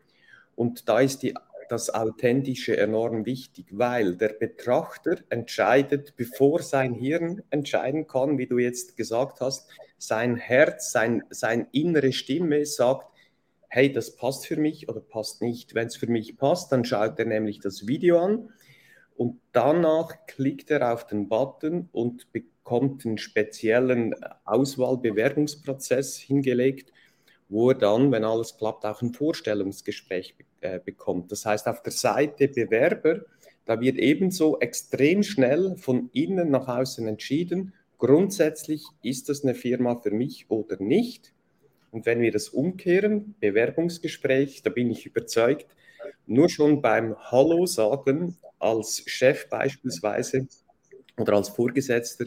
Und 0.56 0.88
da 0.88 1.00
ist 1.00 1.22
die 1.22 1.34
das 1.68 1.92
Authentische 1.92 2.76
enorm 2.76 3.26
wichtig, 3.26 3.66
weil 3.70 4.16
der 4.16 4.30
Betrachter 4.30 5.18
entscheidet, 5.28 6.14
bevor 6.16 6.62
sein 6.62 6.94
Hirn 6.94 7.42
entscheiden 7.50 8.06
kann, 8.06 8.38
wie 8.38 8.46
du 8.46 8.58
jetzt 8.58 8.96
gesagt 8.96 9.40
hast, 9.40 9.68
sein 9.98 10.36
Herz, 10.36 10.92
sein, 10.92 11.24
sein 11.30 11.66
innere 11.72 12.12
Stimme 12.12 12.64
sagt, 12.64 13.12
hey, 13.68 13.92
das 13.92 14.16
passt 14.16 14.46
für 14.46 14.56
mich 14.56 14.88
oder 14.88 15.00
passt 15.00 15.42
nicht. 15.42 15.74
Wenn 15.74 15.86
es 15.86 15.96
für 15.96 16.06
mich 16.06 16.36
passt, 16.36 16.72
dann 16.72 16.84
schaut 16.84 17.18
er 17.18 17.26
nämlich 17.26 17.60
das 17.60 17.86
Video 17.86 18.18
an 18.18 18.50
und 19.16 19.40
danach 19.52 20.26
klickt 20.26 20.70
er 20.70 20.92
auf 20.92 21.06
den 21.06 21.28
Button 21.28 21.88
und 21.92 22.32
bekommt 22.32 23.04
einen 23.04 23.18
speziellen 23.18 24.14
Auswahlbewerbungsprozess 24.44 26.16
hingelegt, 26.16 26.92
wo 27.48 27.70
er 27.70 27.74
dann, 27.74 28.12
wenn 28.12 28.24
alles 28.24 28.56
klappt, 28.56 28.84
auch 28.84 29.02
ein 29.02 29.12
Vorstellungsgespräch 29.12 30.36
äh, 30.60 30.78
bekommt. 30.78 31.32
Das 31.32 31.44
heißt, 31.44 31.66
auf 31.66 31.82
der 31.82 31.92
Seite 31.92 32.48
Bewerber, 32.48 33.22
da 33.64 33.80
wird 33.80 33.98
ebenso 33.98 34.60
extrem 34.60 35.22
schnell 35.22 35.76
von 35.76 36.10
innen 36.12 36.50
nach 36.50 36.68
außen 36.68 37.06
entschieden, 37.06 37.74
grundsätzlich 37.98 38.84
ist 39.02 39.28
das 39.28 39.42
eine 39.42 39.54
Firma 39.54 40.00
für 40.00 40.10
mich 40.10 40.46
oder 40.48 40.80
nicht. 40.80 41.34
Und 41.90 42.06
wenn 42.06 42.20
wir 42.20 42.32
das 42.32 42.48
umkehren, 42.48 43.34
Bewerbungsgespräch, 43.40 44.62
da 44.62 44.70
bin 44.70 44.90
ich 44.90 45.06
überzeugt, 45.06 45.66
nur 46.26 46.48
schon 46.48 46.82
beim 46.82 47.16
Hallo 47.18 47.66
sagen 47.66 48.36
als 48.58 49.02
Chef 49.06 49.48
beispielsweise 49.48 50.46
oder 51.16 51.34
als 51.34 51.48
Vorgesetzter 51.48 52.26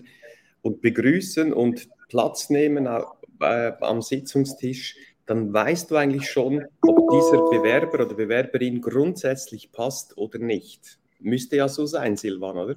und 0.61 0.81
begrüßen 0.81 1.53
und 1.53 1.87
Platz 2.09 2.49
nehmen 2.49 2.87
äh, 2.87 3.71
am 3.81 4.01
Sitzungstisch, 4.01 4.95
dann 5.25 5.53
weißt 5.53 5.91
du 5.91 5.95
eigentlich 5.95 6.29
schon, 6.29 6.65
ob 6.81 7.09
dieser 7.11 7.49
Bewerber 7.49 8.05
oder 8.05 8.15
Bewerberin 8.15 8.81
grundsätzlich 8.81 9.71
passt 9.71 10.17
oder 10.17 10.39
nicht. 10.39 10.99
Müsste 11.19 11.57
ja 11.57 11.67
so 11.67 11.85
sein, 11.85 12.17
Silvan, 12.17 12.57
oder? 12.57 12.75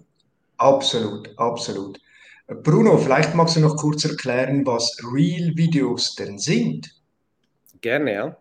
Absolut, 0.58 1.36
absolut. 1.36 2.00
Bruno, 2.46 2.98
vielleicht 2.98 3.34
magst 3.34 3.56
du 3.56 3.60
noch 3.60 3.76
kurz 3.76 4.04
erklären, 4.04 4.66
was 4.66 4.98
Real-Videos 5.02 6.14
denn 6.14 6.38
sind. 6.38 6.94
Gerne, 7.80 8.12
ja. 8.12 8.36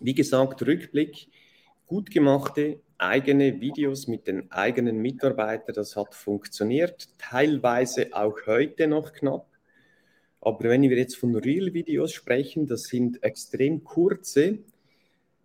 Wie 0.00 0.14
gesagt, 0.14 0.62
Rückblick, 0.62 1.28
gut 1.86 2.10
gemachte 2.10 2.80
eigene 3.00 3.60
Videos 3.60 4.06
mit 4.06 4.26
den 4.26 4.50
eigenen 4.52 4.98
Mitarbeitern, 4.98 5.74
das 5.74 5.96
hat 5.96 6.14
funktioniert, 6.14 7.08
teilweise 7.18 8.08
auch 8.12 8.36
heute 8.46 8.86
noch 8.86 9.12
knapp. 9.12 9.46
Aber 10.40 10.68
wenn 10.68 10.82
wir 10.82 10.96
jetzt 10.96 11.16
von 11.16 11.34
Real-Videos 11.34 12.12
sprechen, 12.12 12.66
das 12.66 12.84
sind 12.84 13.22
extrem 13.22 13.84
kurze 13.84 14.58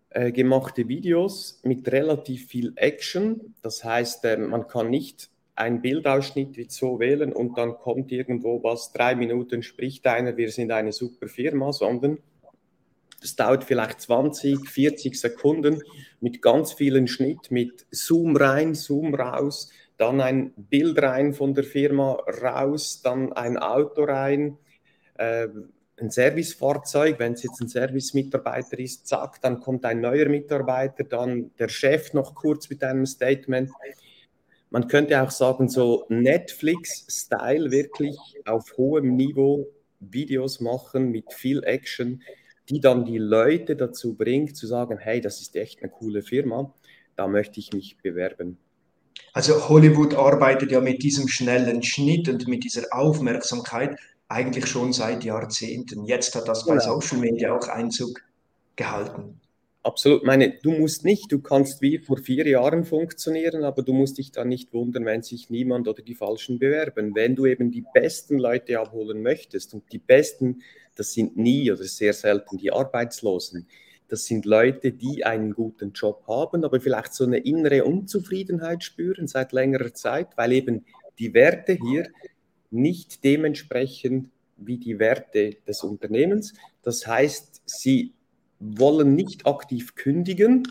äh, 0.10 0.32
gemachte 0.32 0.88
Videos 0.88 1.60
mit 1.64 1.90
relativ 1.92 2.48
viel 2.48 2.74
Action. 2.76 3.56
Das 3.62 3.84
heißt, 3.84 4.24
äh, 4.26 4.38
man 4.38 4.68
kann 4.68 4.90
nicht 4.90 5.30
einen 5.56 5.82
Bildausschnitt 5.82 6.58
wie 6.58 6.68
so 6.70 7.00
wählen 7.00 7.32
und 7.32 7.58
dann 7.58 7.78
kommt 7.78 8.12
irgendwo 8.12 8.62
was, 8.64 8.92
drei 8.92 9.16
Minuten 9.16 9.64
spricht 9.64 10.06
einer, 10.06 10.36
wir 10.36 10.52
sind 10.52 10.72
eine 10.72 10.92
super 10.92 11.28
Firma, 11.28 11.72
sondern 11.72 12.18
das 13.22 13.36
dauert 13.36 13.64
vielleicht 13.64 14.02
20, 14.02 14.70
40 14.70 15.20
Sekunden 15.20 15.82
mit 16.20 16.42
ganz 16.42 16.74
vielen 16.74 17.08
Schnitt, 17.08 17.50
mit 17.50 17.88
Zoom 17.90 18.36
rein, 18.36 18.76
Zoom 18.76 19.16
raus, 19.16 19.72
dann 19.98 20.20
ein 20.20 20.54
Bild 20.58 21.02
rein 21.02 21.34
von 21.34 21.54
der 21.54 21.64
Firma 21.64 22.14
raus, 22.42 23.02
dann 23.02 23.32
ein 23.34 23.58
Auto 23.58 24.04
rein, 24.04 24.58
äh, 25.18 25.48
ein 25.98 26.10
Servicefahrzeug, 26.10 27.20
wenn 27.20 27.34
es 27.34 27.44
jetzt 27.44 27.62
ein 27.62 27.70
Servicemitarbeiter 27.70 28.78
ist, 28.80 29.08
zack, 29.08 29.42
dann 29.42 29.62
kommt 29.62 29.86
ein 29.86 30.02
neuer 30.02 30.28
Mitarbeiter, 30.28 31.06
dann 31.06 31.52
der 31.58 31.70
Chef 31.70 32.14
noch 32.14 32.36
kurz 32.36 32.70
mit 32.70 32.84
einem 32.84 33.06
Statement. 33.06 33.72
Man 34.76 34.90
könnte 34.90 35.22
auch 35.24 35.32
sagen, 35.32 35.70
so 35.70 36.04
Netflix-Style 36.10 37.72
wirklich 37.72 38.18
auf 38.44 38.76
hohem 38.76 39.16
Niveau 39.16 39.70
Videos 40.02 40.60
machen 40.60 41.12
mit 41.12 41.32
viel 41.32 41.64
Action, 41.64 42.22
die 42.68 42.82
dann 42.82 43.06
die 43.06 43.18
Leute 43.18 43.78
dazu 43.78 44.16
bringt, 44.16 44.58
zu 44.58 44.68
sagen, 44.68 44.98
hey, 44.98 45.22
das 45.22 45.40
ist 45.40 45.56
echt 45.56 45.82
eine 45.82 45.90
coole 45.90 46.22
Firma, 46.22 46.74
da 47.16 47.26
möchte 47.26 47.62
ich 47.62 47.72
mich 47.72 47.96
bewerben. 48.04 48.58
Also 49.32 49.70
Hollywood 49.70 50.14
arbeitet 50.14 50.74
ja 50.74 50.82
mit 50.82 51.02
diesem 51.04 51.30
schnellen 51.30 51.82
Schnitt 51.82 52.28
und 52.28 52.46
mit 52.50 52.66
dieser 52.66 52.84
Aufmerksamkeit 52.92 53.98
eigentlich 54.28 54.68
schon 54.68 54.92
seit 54.92 55.24
Jahrzehnten. 55.24 56.04
Jetzt 56.04 56.36
hat 56.36 56.50
das 56.50 56.66
bei 56.66 56.76
genau. 56.76 57.00
Social 57.00 57.20
Media 57.20 57.56
auch 57.56 57.70
Einzug 57.70 58.22
gehalten. 58.76 59.40
Absolut. 59.86 60.24
Meine, 60.24 60.50
du 60.64 60.72
musst 60.72 61.06
nicht, 61.06 61.32
du 61.32 61.40
kannst 61.40 61.80
wie 61.84 62.00
vor 62.00 62.18
vier 62.18 62.48
Jahren 62.48 62.86
funktionieren, 62.86 63.64
aber 63.64 63.84
du 63.84 63.94
musst 63.94 64.18
dich 64.18 64.32
dann 64.32 64.48
nicht 64.50 64.74
wundern, 64.74 65.06
wenn 65.06 65.22
sich 65.22 65.52
niemand 65.52 65.88
oder 65.88 66.02
die 66.02 66.16
Falschen 66.16 66.58
bewerben. 66.58 67.14
Wenn 67.14 67.36
du 67.36 67.46
eben 67.46 67.70
die 67.70 67.84
besten 67.94 68.40
Leute 68.40 68.80
abholen 68.80 69.22
möchtest 69.22 69.76
und 69.76 69.84
die 69.92 70.00
besten, 70.00 70.64
das 70.96 71.14
sind 71.14 71.38
nie 71.38 71.72
oder 71.72 71.84
sehr 71.84 72.14
selten 72.14 72.58
die 72.58 72.72
Arbeitslosen. 72.72 73.68
Das 74.08 74.26
sind 74.26 74.46
Leute, 74.46 74.92
die 74.92 75.24
einen 75.24 75.54
guten 75.54 75.92
Job 75.92 76.24
haben, 76.28 76.64
aber 76.64 76.82
vielleicht 76.82 77.14
so 77.14 77.24
eine 77.24 77.38
innere 77.38 77.86
Unzufriedenheit 77.86 78.84
spüren 78.84 79.28
seit 79.28 79.52
längerer 79.52 79.94
Zeit, 79.94 80.30
weil 80.36 80.54
eben 80.54 80.84
die 81.20 81.36
Werte 81.36 81.74
hier 81.74 82.08
nicht 82.72 83.24
dementsprechend 83.24 84.32
wie 84.58 84.80
die 84.80 84.98
Werte 84.98 85.58
des 85.68 85.84
Unternehmens. 85.84 86.56
Das 86.82 87.06
heißt, 87.06 87.62
sie 87.68 88.14
wollen 88.78 89.16
nicht 89.16 89.46
aktiv 89.46 89.96
kündigen, 89.96 90.68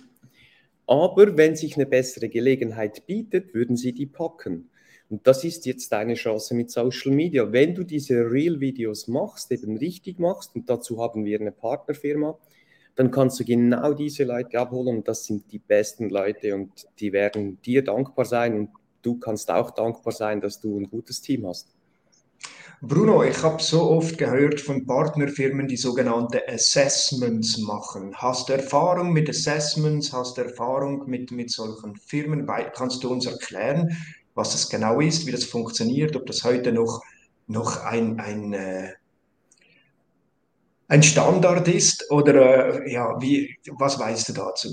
aber 0.86 1.36
wenn 1.36 1.56
sich 1.56 1.76
eine 1.76 1.86
bessere 1.86 2.28
Gelegenheit 2.28 3.06
bietet, 3.06 3.54
würden 3.54 3.76
sie 3.76 3.92
die 3.92 4.06
packen. 4.06 4.70
Und 5.08 5.26
das 5.26 5.44
ist 5.44 5.66
jetzt 5.66 5.92
deine 5.92 6.14
Chance 6.14 6.54
mit 6.54 6.70
Social 6.70 7.12
Media. 7.12 7.52
Wenn 7.52 7.74
du 7.74 7.84
diese 7.84 8.30
Real-Videos 8.30 9.08
machst, 9.08 9.52
eben 9.52 9.76
richtig 9.76 10.18
machst, 10.18 10.54
und 10.54 10.68
dazu 10.68 11.00
haben 11.00 11.24
wir 11.24 11.40
eine 11.40 11.52
Partnerfirma, 11.52 12.38
dann 12.96 13.10
kannst 13.10 13.40
du 13.40 13.44
genau 13.44 13.92
diese 13.92 14.24
Leute 14.24 14.58
abholen 14.58 14.98
und 14.98 15.08
das 15.08 15.24
sind 15.26 15.50
die 15.52 15.58
besten 15.58 16.10
Leute 16.10 16.54
und 16.54 16.70
die 17.00 17.12
werden 17.12 17.60
dir 17.62 17.82
dankbar 17.82 18.24
sein 18.24 18.54
und 18.54 18.70
du 19.02 19.18
kannst 19.18 19.50
auch 19.50 19.70
dankbar 19.72 20.12
sein, 20.12 20.40
dass 20.40 20.60
du 20.60 20.78
ein 20.78 20.88
gutes 20.88 21.20
Team 21.20 21.46
hast. 21.46 21.74
Bruno, 22.81 23.23
ich 23.23 23.43
habe 23.43 23.62
so 23.62 23.90
oft 23.90 24.19
gehört 24.19 24.61
von 24.61 24.87
Partnerfirmen, 24.87 25.69
die 25.69 25.76
sogenannte 25.76 26.47
Assessments 26.49 27.59
machen. 27.59 28.14
Hast 28.14 28.49
du 28.49 28.54
Erfahrung 28.54 29.12
mit 29.12 29.28
Assessments? 29.28 30.12
Hast 30.12 30.37
du 30.37 30.43
Erfahrung 30.43 31.09
mit, 31.09 31.31
mit 31.31 31.50
solchen 31.50 31.97
Firmen? 31.97 32.47
Kannst 32.75 33.02
du 33.02 33.11
uns 33.11 33.26
erklären, 33.26 33.97
was 34.35 34.52
das 34.52 34.69
genau 34.69 35.00
ist, 35.00 35.26
wie 35.26 35.33
das 35.33 35.45
funktioniert, 35.45 36.16
ob 36.16 36.26
das 36.26 36.45
heute 36.45 36.73
noch, 36.73 37.02
noch 37.47 37.85
ein, 37.85 38.19
ein, 38.21 38.52
äh, 38.52 38.93
ein 40.88 41.02
Standard 41.02 41.69
ist 41.69 42.11
oder 42.11 42.85
äh, 42.85 42.93
ja, 42.93 43.16
wie, 43.21 43.57
was 43.78 43.99
weißt 43.99 44.28
du 44.28 44.33
dazu? 44.35 44.69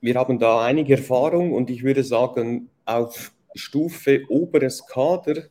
Wir 0.00 0.14
haben 0.14 0.38
da 0.38 0.64
einige 0.64 0.94
Erfahrung 0.94 1.52
und 1.52 1.70
ich 1.70 1.82
würde 1.82 2.04
sagen, 2.04 2.70
auf 2.84 3.32
Stufe 3.54 4.22
oberes 4.28 4.86
Kader 4.86 5.44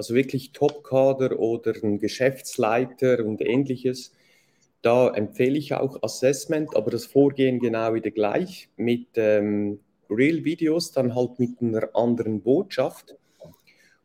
also 0.00 0.14
wirklich 0.14 0.52
Top-Kader 0.52 1.38
oder 1.38 1.74
ein 1.84 1.98
Geschäftsleiter 1.98 3.22
und 3.22 3.42
ähnliches, 3.42 4.14
da 4.80 5.10
empfehle 5.10 5.58
ich 5.58 5.74
auch 5.74 6.02
Assessment, 6.02 6.74
aber 6.74 6.90
das 6.90 7.04
Vorgehen 7.04 7.58
genau 7.60 7.92
wieder 7.92 8.10
gleich 8.10 8.70
mit 8.78 9.08
ähm, 9.16 9.80
Real-Videos, 10.08 10.92
dann 10.92 11.14
halt 11.14 11.38
mit 11.38 11.60
einer 11.60 11.94
anderen 11.94 12.40
Botschaft. 12.40 13.14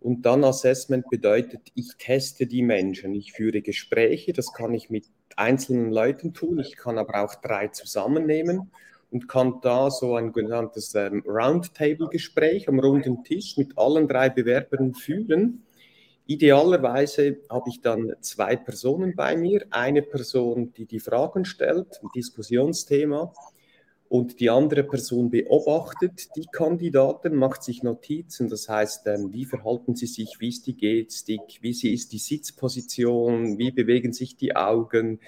Und 0.01 0.25
dann 0.25 0.43
Assessment 0.43 1.09
bedeutet, 1.09 1.61
ich 1.75 1.93
teste 1.97 2.45
die 2.45 2.61
Menschen, 2.61 3.15
ich 3.15 3.31
führe 3.31 3.61
Gespräche, 3.61 4.33
das 4.33 4.51
kann 4.51 4.73
ich 4.73 4.89
mit 4.89 5.05
einzelnen 5.37 5.93
Leuten 5.93 6.33
tun, 6.33 6.59
ich 6.59 6.75
kann 6.75 6.97
aber 6.97 7.23
auch 7.23 7.35
drei 7.35 7.69
zusammennehmen 7.69 8.69
und 9.11 9.29
kann 9.29 9.61
da 9.61 9.89
so 9.89 10.15
ein 10.15 10.33
genanntes 10.33 10.93
ähm, 10.93 11.23
Roundtable-Gespräch 11.25 12.67
am 12.67 12.81
runden 12.81 13.23
Tisch 13.23 13.55
mit 13.55 13.77
allen 13.77 14.09
drei 14.09 14.27
Bewerbern 14.27 14.93
führen. 14.93 15.61
Idealerweise 16.27 17.37
habe 17.49 17.69
ich 17.69 17.81
dann 17.81 18.13
zwei 18.21 18.55
Personen 18.55 19.15
bei 19.15 19.37
mir, 19.37 19.65
eine 19.69 20.01
Person, 20.01 20.73
die 20.73 20.85
die 20.85 20.99
Fragen 20.99 21.45
stellt, 21.45 21.99
ein 22.01 22.09
Diskussionsthema, 22.15 23.31
und 24.07 24.39
die 24.39 24.49
andere 24.49 24.83
Person 24.83 25.29
beobachtet 25.29 26.35
die 26.35 26.45
Kandidaten, 26.51 27.35
macht 27.35 27.63
sich 27.63 27.81
Notizen, 27.81 28.49
das 28.49 28.69
heißt, 28.69 29.07
ähm, 29.07 29.33
wie 29.33 29.45
verhalten 29.45 29.95
sie 29.95 30.05
sich, 30.05 30.39
wie 30.39 30.49
ist 30.49 30.67
die 30.67 30.77
Gestik, 30.77 31.41
wie 31.61 31.71
ist 31.71 32.11
die 32.11 32.19
Sitzposition, 32.19 33.57
wie 33.57 33.71
bewegen 33.71 34.13
sich 34.13 34.35
die 34.35 34.55
Augen, 34.55 35.19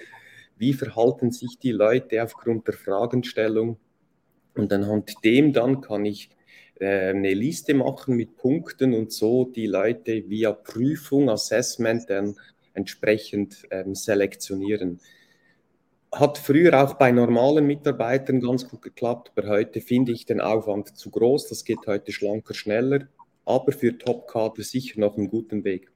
wie 0.56 0.72
verhalten 0.72 1.32
sich 1.32 1.58
die 1.58 1.72
Leute 1.72 2.22
aufgrund 2.22 2.66
der 2.66 2.74
Fragenstellung. 2.74 3.78
Und 4.54 4.72
anhand 4.72 5.24
dem 5.24 5.52
dann 5.52 5.80
kann 5.80 6.04
ich 6.04 6.30
eine 6.80 7.34
Liste 7.34 7.74
machen 7.74 8.16
mit 8.16 8.36
Punkten 8.36 8.94
und 8.94 9.12
so 9.12 9.44
die 9.44 9.66
Leute 9.66 10.28
via 10.28 10.52
Prüfung, 10.52 11.28
Assessment 11.28 12.08
dann 12.08 12.36
entsprechend 12.74 13.66
ähm, 13.70 13.94
selektionieren. 13.94 15.00
Hat 16.12 16.38
früher 16.38 16.82
auch 16.82 16.94
bei 16.94 17.10
normalen 17.10 17.66
Mitarbeitern 17.66 18.40
ganz 18.40 18.66
gut 18.66 18.82
geklappt, 18.82 19.32
aber 19.36 19.48
heute 19.48 19.80
finde 19.80 20.12
ich 20.12 20.24
den 20.24 20.40
Aufwand 20.40 20.96
zu 20.96 21.10
groß. 21.10 21.48
Das 21.48 21.64
geht 21.64 21.86
heute 21.86 22.12
schlanker, 22.12 22.54
schneller, 22.54 23.08
aber 23.44 23.72
für 23.72 23.98
Top-Kader 23.98 24.62
sicher 24.62 25.00
noch 25.00 25.18
einen 25.18 25.28
guten 25.28 25.64
Weg. 25.64 25.90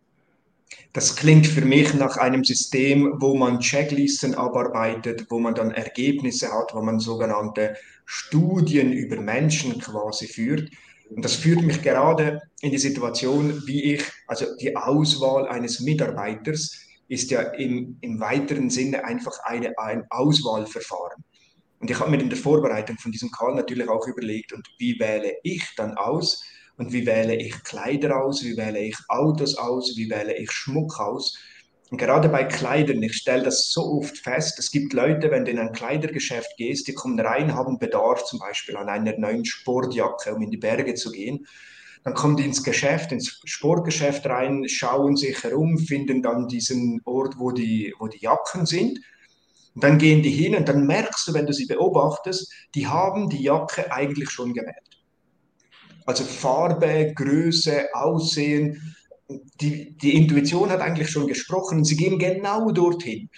Das 0.93 1.17
klingt 1.17 1.47
für 1.47 1.65
mich 1.65 1.95
nach 1.95 2.17
einem 2.17 2.45
System, 2.45 3.15
wo 3.19 3.35
man 3.35 3.61
Checklisten 3.61 4.35
abarbeitet, 4.35 5.27
wo 5.31 5.39
man 5.39 5.55
dann 5.55 5.71
Ergebnisse 5.71 6.53
hat, 6.53 6.75
wo 6.75 6.83
man 6.83 7.01
sogenannte 7.01 7.75
Studien 8.05 8.93
über 8.93 9.21
Menschen 9.21 9.79
quasi 9.81 10.27
führt. 10.27 10.71
Und 11.09 11.25
das 11.25 11.35
führt 11.35 11.63
mich 11.63 11.83
gerade 11.83 12.41
in 12.61 12.71
die 12.71 12.79
Situation, 12.79 13.63
wie 13.67 13.95
ich, 13.95 14.05
also 14.27 14.47
die 14.61 14.77
Auswahl 14.77 15.47
eines 15.49 15.81
Mitarbeiters 15.81 16.79
ist 17.09 17.31
ja 17.31 17.43
im, 17.43 17.99
im 18.01 18.21
weiteren 18.21 18.71
Sinne 18.71 19.05
einfach 19.05 19.39
eine, 19.45 19.77
ein 19.79 20.05
Auswahlverfahren. 20.09 21.23
Und 21.81 21.91
ich 21.91 21.99
habe 21.99 22.11
mir 22.11 22.21
in 22.21 22.31
der 22.31 22.39
Vorbereitung 22.39 22.97
von 22.99 23.13
diesem 23.13 23.31
Call 23.31 23.55
natürlich 23.55 23.89
auch 23.89 24.07
überlegt, 24.07 24.53
und 24.53 24.67
wie 24.79 24.99
wähle 24.99 25.35
ich 25.43 25.63
dann 25.77 25.97
aus? 25.97 26.43
Und 26.77 26.93
wie 26.93 27.07
wähle 27.07 27.37
ich 27.37 27.63
Kleider 27.65 28.23
aus? 28.23 28.43
Wie 28.43 28.57
wähle 28.57 28.81
ich 28.81 28.97
Autos 29.09 29.57
aus? 29.57 29.97
Wie 29.97 30.11
wähle 30.11 30.37
ich 30.37 30.51
Schmuck 30.51 30.99
aus? 30.99 31.37
Und 31.93 31.99
gerade 31.99 32.31
bei 32.31 32.45
Kleidern, 32.45 33.03
ich 33.03 33.15
stelle 33.15 33.43
das 33.43 33.71
so 33.71 33.99
oft 33.99 34.17
fest, 34.17 34.59
es 34.59 34.71
gibt 34.71 34.95
Leute, 34.95 35.31
wenn 35.31 35.45
du 35.45 35.51
in 35.51 35.59
ein 35.59 35.73
Kleidergeschäft 35.73 36.57
gehst, 36.57 36.89
die 36.89 36.95
kommen 36.95 37.21
rein, 37.21 37.55
haben 37.55 37.79
Bedarf 37.79 38.25
zum 38.25 38.39
Beispiel 38.39 38.79
an 38.79 38.89
einer 38.89 39.19
neuen 39.19 39.45
Sportjacke, 39.45 40.35
um 40.35 40.41
in 40.41 40.51
die 40.51 40.57
Berge 40.57 40.95
zu 40.95 41.13
gehen. 41.13 41.47
Dann 42.03 42.15
kommen 42.15 42.39
die 42.39 42.47
ins 42.47 42.65
Geschäft, 42.65 43.13
ins 43.13 43.43
Sportgeschäft 43.45 44.25
rein, 44.25 44.67
schauen 44.69 45.17
sich 45.17 45.45
herum, 45.45 45.77
finden 45.79 46.23
dann 46.23 46.49
diesen 46.49 47.03
Ort, 47.05 47.35
wo 47.39 47.51
die, 47.51 47.95
wo 47.99 48.09
die 48.09 48.21
Jacken 48.21 48.65
sind. 48.65 48.99
Und 49.75 49.85
dann 49.85 49.99
gehen 49.99 50.23
die 50.23 50.31
hin 50.31 50.55
und 50.55 50.69
dann 50.71 50.87
merkst 50.87 51.29
du, 51.29 51.35
wenn 51.35 51.47
du 51.47 51.53
sie 51.53 51.67
beobachtest, 51.67 52.51
die 52.75 52.87
haben 52.87 53.29
die 53.29 53.43
Jacke 53.43 53.93
eigentlich 53.93 54.31
schon 54.31 54.55
gewählt. 54.55 54.92
Also 56.07 56.25
Farbe, 56.25 57.13
Größe, 57.15 57.95
Aussehen, 57.95 58.95
die, 59.61 59.97
die 59.97 60.17
Intuition 60.17 60.71
hat 60.71 60.81
eigentlich 60.81 61.11
schon 61.11 61.27
gesprochen 61.27 61.85
sie 61.85 61.97
gehen 61.97 62.19
genau 62.19 62.71
dorthin. 62.71 63.29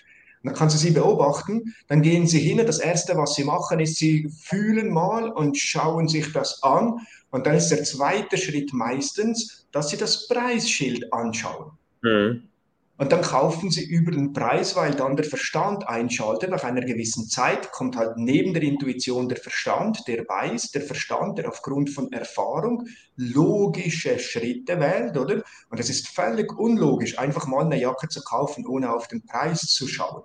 Dann 0.42 0.55
kannst 0.55 0.77
du 0.77 0.79
sie 0.79 0.90
beobachten, 0.90 1.74
dann 1.88 2.03
gehen 2.03 2.27
sie 2.27 2.38
hin, 2.38 2.59
das 2.59 2.79
Erste, 2.79 3.16
was 3.16 3.35
sie 3.35 3.44
machen, 3.44 3.81
ist, 3.81 3.96
sie 3.96 4.29
fühlen 4.42 4.92
mal 4.92 5.31
und 5.31 5.57
schauen 5.57 6.07
sich 6.07 6.33
das 6.33 6.62
an. 6.62 6.98
Und 7.31 7.46
dann 7.46 7.55
ist 7.55 7.70
der 7.70 7.83
zweite 7.83 8.37
Schritt 8.37 8.72
meistens, 8.74 9.66
dass 9.72 9.88
sie 9.88 9.96
das 9.96 10.29
Preisschild 10.29 11.11
anschauen. 11.14 11.72
Mhm. 12.03 12.42
Und 12.96 13.11
dann 13.11 13.22
kaufen 13.22 13.72
sie 13.72 13.85
über 13.85 14.12
den 14.12 14.33
Preis, 14.33 14.76
weil 14.76 14.94
dann 14.94 15.16
der 15.16 15.24
Verstand 15.24 15.88
einschaltet. 15.88 16.50
Nach 16.50 16.62
einer 16.62 16.83
gewissen 16.83 17.28
Zeit 17.28 17.72
kommt 17.72 17.96
halt 17.96 18.16
neben 18.16 18.54
der 18.54 18.62
Intuition 18.62 19.28
der 19.28 19.38
Verstand, 19.38 20.07
der 20.07 20.24
weiß, 20.28 20.70
der 20.70 20.83
Verstand, 20.83 21.38
der 21.38 21.48
aufgrund 21.48 21.90
von 21.90 22.12
Erfahrung 22.12 22.87
logische 23.16 24.20
Schritte 24.20 24.78
wählt, 24.78 25.16
oder? 25.16 25.42
Und 25.70 25.80
es 25.80 25.90
ist 25.90 26.07
völlig 26.07 26.57
unlogisch, 26.57 27.18
einfach 27.18 27.48
mal 27.48 27.64
eine 27.64 27.80
Jacke 27.80 28.09
zu 28.09 28.22
kaufen, 28.22 28.64
ohne 28.64 28.94
auf 28.94 29.09
den 29.09 29.24
Preis 29.26 29.62
zu 29.62 29.88
schauen. 29.88 30.22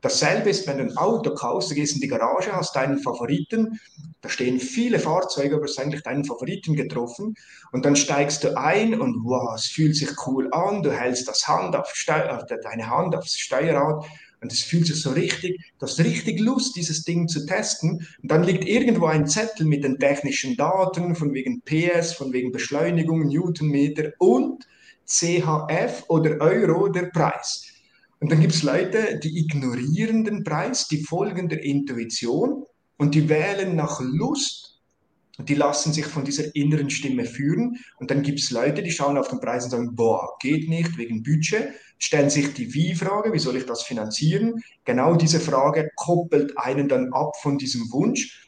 Dasselbe 0.00 0.50
ist, 0.50 0.66
wenn 0.66 0.78
du 0.78 0.84
ein 0.84 0.96
Auto 0.96 1.34
kaufst, 1.34 1.70
du 1.70 1.74
gehst 1.74 1.94
in 1.94 2.00
die 2.00 2.08
Garage, 2.08 2.52
hast 2.52 2.76
deinen 2.76 2.98
Favoriten, 2.98 3.80
da 4.20 4.28
stehen 4.28 4.60
viele 4.60 4.98
Fahrzeuge, 4.98 5.56
aber 5.56 5.64
es 5.64 5.72
ist 5.72 5.80
eigentlich 5.80 6.02
deinen 6.02 6.24
Favoriten 6.24 6.74
getroffen 6.74 7.34
und 7.72 7.84
dann 7.84 7.96
steigst 7.96 8.44
du 8.44 8.56
ein 8.56 9.00
und 9.00 9.24
wow, 9.24 9.54
es 9.56 9.66
fühlt 9.66 9.96
sich 9.96 10.10
cool 10.26 10.52
an, 10.52 10.82
du 10.82 10.92
hältst 10.92 11.28
das 11.28 11.46
Hand 11.48 11.74
auf 11.74 11.90
Steu 11.94 12.20
deine 12.62 12.90
Hand 12.90 13.16
aufs 13.16 13.38
Steuerrad 13.38 14.04
und 14.40 14.52
es 14.52 14.60
fühlt 14.60 14.86
sich 14.86 15.00
so 15.00 15.10
richtig, 15.10 15.60
du 15.78 15.86
hast 15.86 15.98
richtig 15.98 16.38
Lust, 16.40 16.76
dieses 16.76 17.02
Ding 17.02 17.26
zu 17.26 17.44
testen. 17.44 18.06
Und 18.22 18.30
dann 18.30 18.44
liegt 18.44 18.64
irgendwo 18.64 19.06
ein 19.06 19.26
Zettel 19.26 19.66
mit 19.66 19.82
den 19.82 19.98
technischen 19.98 20.56
Daten, 20.56 21.16
von 21.16 21.34
wegen 21.34 21.62
PS, 21.62 22.12
von 22.12 22.32
wegen 22.32 22.52
Beschleunigung, 22.52 23.26
Newtonmeter 23.26 24.12
und 24.18 24.64
CHF 25.06 26.04
oder 26.08 26.40
Euro 26.40 26.88
der 26.88 27.06
Preis. 27.06 27.64
Und 28.20 28.32
dann 28.32 28.40
gibt 28.40 28.54
es 28.54 28.62
Leute, 28.62 29.20
die 29.22 29.38
ignorieren 29.38 30.24
den 30.24 30.42
Preis, 30.42 30.88
die 30.88 31.04
folgen 31.04 31.48
der 31.48 31.62
Intuition 31.62 32.64
und 32.96 33.14
die 33.14 33.28
wählen 33.28 33.76
nach 33.76 34.00
Lust 34.00 34.68
und 35.38 35.48
die 35.48 35.54
lassen 35.54 35.92
sich 35.92 36.04
von 36.04 36.24
dieser 36.24 36.54
inneren 36.56 36.90
Stimme 36.90 37.24
führen. 37.24 37.78
Und 37.98 38.10
dann 38.10 38.22
gibt 38.22 38.40
es 38.40 38.50
Leute, 38.50 38.82
die 38.82 38.90
schauen 38.90 39.16
auf 39.16 39.28
den 39.28 39.40
Preis 39.40 39.64
und 39.64 39.70
sagen, 39.70 39.94
boah, 39.94 40.36
geht 40.40 40.68
nicht 40.68 40.98
wegen 40.98 41.22
Budget, 41.22 41.68
stellen 41.98 42.28
sich 42.28 42.52
die 42.54 42.74
Wie-Frage, 42.74 43.32
wie 43.32 43.38
soll 43.38 43.56
ich 43.56 43.64
das 43.64 43.84
finanzieren? 43.84 44.60
Genau 44.84 45.14
diese 45.14 45.38
Frage 45.38 45.90
koppelt 45.94 46.58
einen 46.58 46.88
dann 46.88 47.12
ab 47.12 47.36
von 47.40 47.56
diesem 47.56 47.90
Wunsch. 47.92 48.47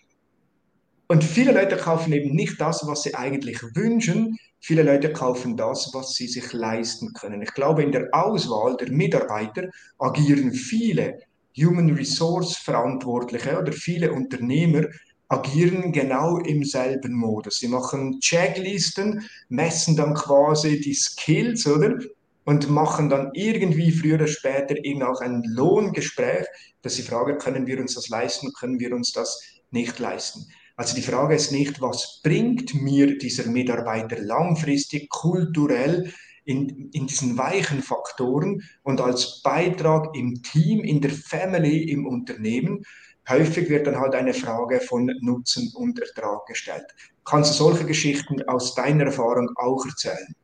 Und 1.11 1.25
viele 1.25 1.53
Leute 1.53 1.77
kaufen 1.77 2.13
eben 2.13 2.35
nicht 2.35 2.61
das, 2.61 2.87
was 2.87 3.03
sie 3.03 3.15
eigentlich 3.15 3.61
wünschen, 3.75 4.39
Viele 4.63 4.83
Leute 4.83 5.11
kaufen 5.13 5.57
das, 5.57 5.91
was 5.95 6.13
sie 6.13 6.29
sich 6.29 6.53
leisten 6.53 7.15
können. 7.15 7.41
Ich 7.41 7.55
glaube, 7.55 7.83
in 7.83 7.93
der 7.93 8.09
Auswahl 8.13 8.77
der 8.77 8.93
Mitarbeiter 8.93 9.71
agieren 9.99 10.53
viele 10.53 11.19
Human 11.57 11.91
Resource 11.95 12.59
Verantwortliche 12.59 13.59
oder 13.59 13.73
viele 13.73 14.13
Unternehmer 14.13 14.85
agieren 15.29 15.93
genau 15.93 16.39
im 16.39 16.63
selben 16.65 17.15
Modus. 17.15 17.59
Sie 17.59 17.69
machen 17.69 18.21
Checklisten, 18.21 19.25
messen 19.49 19.97
dann 19.97 20.13
quasi 20.13 20.79
die 20.81 20.95
Skills, 20.95 21.67
oder? 21.67 21.99
Und 22.45 22.69
machen 22.69 23.09
dann 23.09 23.31
irgendwie 23.33 23.93
früher 23.93 24.17
oder 24.17 24.27
später 24.27 24.75
eben 24.85 25.03
auch 25.03 25.21
ein 25.21 25.43
Lohngespräch, 25.47 26.47
dass 26.83 26.97
sie 26.97 27.03
fragen, 27.03 27.39
können 27.39 27.67
wir 27.67 27.81
uns 27.81 27.95
das 27.95 28.09
leisten, 28.09 28.53
können 28.53 28.79
wir 28.79 28.95
uns 28.95 29.13
das 29.13 29.41
nicht 29.71 29.99
leisten. 29.99 30.47
Also 30.81 30.95
die 30.95 31.03
Frage 31.03 31.35
ist 31.35 31.53
nicht, 31.53 31.83
was 31.83 32.23
bringt 32.25 32.75
mir 32.75 33.19
dieser 33.19 33.47
Mitarbeiter 33.51 34.19
langfristig 34.19 35.11
kulturell 35.11 36.11
in, 36.47 36.89
in 36.95 37.07
diesen 37.07 37.37
weichen 37.37 37.83
Faktoren 37.83 38.63
und 38.83 39.03
als 39.03 39.43
Beitrag 39.43 40.17
im 40.17 40.43
Team, 40.43 40.81
in 40.81 41.03
der 41.03 41.11
Family, 41.11 41.83
im 41.91 42.07
Unternehmen. 42.07 42.83
Häufig 43.29 43.69
wird 43.69 43.89
dann 43.89 44.01
halt 44.01 44.15
eine 44.15 44.33
Frage 44.33 44.81
von 44.81 45.13
Nutzen 45.21 45.71
und 45.75 45.99
Ertrag 45.99 46.47
gestellt. 46.47 46.87
Kannst 47.27 47.61
du 47.61 47.65
solche 47.65 47.85
Geschichten 47.85 48.43
aus 48.49 48.75
deiner 48.75 49.05
Erfahrung 49.05 49.51
auch 49.57 49.85
erzählen? 49.85 50.35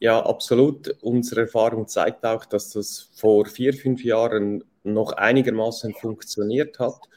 Ja, 0.00 0.22
absolut. 0.22 0.94
Unsere 1.00 1.40
Erfahrung 1.40 1.88
zeigt 1.88 2.26
auch, 2.26 2.44
dass 2.44 2.72
das 2.72 3.08
vor 3.14 3.46
vier, 3.46 3.72
fünf 3.72 4.04
Jahren 4.04 4.64
noch 4.84 5.12
einigermaßen 5.14 5.94
funktioniert 5.94 6.78
hat 6.78 7.08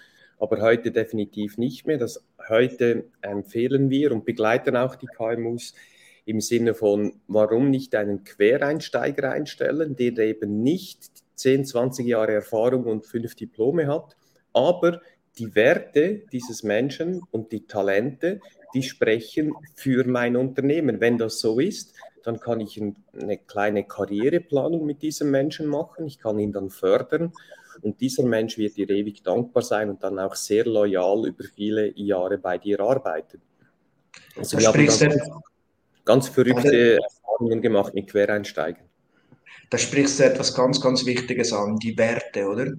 aber 0.43 0.59
heute 0.59 0.91
definitiv 0.91 1.57
nicht 1.57 1.87
mehr. 1.87 1.97
Das 1.97 2.21
heute 2.49 3.05
empfehlen 3.21 3.89
wir 3.89 4.11
und 4.11 4.25
begleiten 4.25 4.75
auch 4.75 4.97
die 4.97 5.07
KMUs 5.07 5.73
im 6.25 6.41
Sinne 6.41 6.73
von, 6.73 7.13
warum 7.27 7.69
nicht 7.69 7.95
einen 7.95 8.25
Quereinsteiger 8.25 9.31
einstellen, 9.31 9.95
der 9.95 10.17
eben 10.17 10.61
nicht 10.61 11.09
10, 11.35 11.63
20 11.63 12.05
Jahre 12.05 12.33
Erfahrung 12.33 12.83
und 12.83 13.05
fünf 13.05 13.35
Diplome 13.35 13.87
hat, 13.87 14.17
aber 14.51 15.01
die 15.37 15.55
Werte 15.55 16.23
dieses 16.33 16.61
Menschen 16.61 17.21
und 17.31 17.53
die 17.53 17.65
Talente, 17.65 18.41
die 18.73 18.83
sprechen 18.83 19.53
für 19.75 20.03
mein 20.05 20.35
Unternehmen. 20.35 20.99
Wenn 20.99 21.17
das 21.17 21.39
so 21.39 21.61
ist, 21.61 21.95
dann 22.21 22.41
kann 22.41 22.59
ich 22.59 22.81
eine 22.81 23.37
kleine 23.37 23.85
Karriereplanung 23.85 24.85
mit 24.85 25.03
diesem 25.03 25.31
Menschen 25.31 25.67
machen, 25.67 26.05
ich 26.05 26.19
kann 26.19 26.37
ihn 26.37 26.51
dann 26.51 26.69
fördern 26.69 27.31
und 27.81 27.99
dieser 27.99 28.23
Mensch 28.23 28.57
wird 28.57 28.77
dir 28.77 28.89
ewig 28.89 29.23
dankbar 29.23 29.63
sein 29.63 29.89
und 29.89 30.03
dann 30.03 30.19
auch 30.19 30.35
sehr 30.35 30.65
loyal 30.65 31.27
über 31.27 31.43
viele 31.43 31.97
Jahre 31.97 32.37
bei 32.37 32.57
dir 32.57 32.79
arbeiten. 32.79 33.41
Also 34.35 34.57
wir 34.57 34.67
haben 34.67 34.85
ganz, 34.85 35.05
ganz 36.05 36.27
verrückte 36.29 36.99
Erfahrungen 37.01 37.61
gemacht 37.61 37.93
mit 37.93 38.09
Quereinsteigern. 38.09 38.85
Da 39.69 39.77
sprichst 39.77 40.19
du 40.19 40.25
etwas 40.25 40.53
ganz, 40.53 40.79
ganz 40.79 41.05
Wichtiges 41.05 41.51
an, 41.51 41.77
die 41.77 41.97
Werte, 41.97 42.47
oder? 42.47 42.73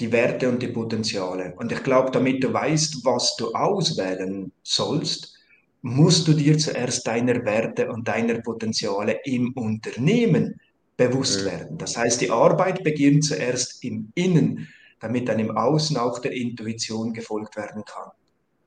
Die 0.00 0.12
Werte 0.12 0.48
und 0.48 0.62
die 0.62 0.68
Potenziale. 0.68 1.54
Und 1.56 1.72
ich 1.72 1.82
glaube, 1.82 2.10
damit 2.10 2.44
du 2.44 2.52
weißt, 2.52 3.04
was 3.04 3.34
du 3.36 3.52
auswählen 3.52 4.52
sollst, 4.62 5.34
musst 5.82 6.28
du 6.28 6.34
dir 6.34 6.58
zuerst 6.58 7.06
deiner 7.06 7.44
Werte 7.44 7.90
und 7.90 8.06
deiner 8.06 8.40
Potenziale 8.40 9.20
im 9.24 9.52
Unternehmen 9.54 10.60
bewusst 10.98 11.46
werden. 11.46 11.78
Das 11.78 11.96
heißt, 11.96 12.20
die 12.20 12.30
Arbeit 12.30 12.84
beginnt 12.84 13.24
zuerst 13.24 13.82
im 13.84 14.12
Innen, 14.14 14.68
damit 15.00 15.28
dann 15.28 15.38
im 15.38 15.56
Außen 15.56 15.96
auch 15.96 16.18
der 16.18 16.32
Intuition 16.32 17.14
gefolgt 17.14 17.56
werden 17.56 17.84
kann. 17.86 18.10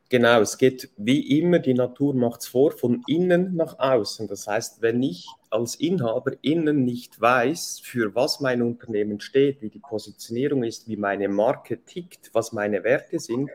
Genau, 0.10 0.42
es 0.42 0.58
geht 0.58 0.90
wie 0.98 1.40
immer, 1.40 1.60
die 1.60 1.74
Natur 1.74 2.14
macht 2.14 2.42
es 2.42 2.48
vor, 2.48 2.72
von 2.72 3.02
innen 3.08 3.56
nach 3.56 3.80
außen. 3.80 4.28
Das 4.28 4.48
heißt, 4.48 4.82
wenn 4.82 5.02
ich 5.04 5.26
als 5.50 5.76
Inhaber 5.76 6.34
innen 6.42 6.84
nicht 6.84 7.20
weiß, 7.20 7.82
für 7.84 8.14
was 8.16 8.40
mein 8.40 8.62
Unternehmen 8.62 9.22
steht, 9.22 9.62
wie 9.62 9.70
die 9.70 9.80
Positionierung 9.80 10.64
ist, 10.64 10.88
wie 10.88 10.98
meine 10.98 11.30
Marke 11.30 11.84
tickt, 11.86 12.30
was 12.34 12.52
meine 12.52 12.84
Werte 12.84 13.20
sind, 13.20 13.50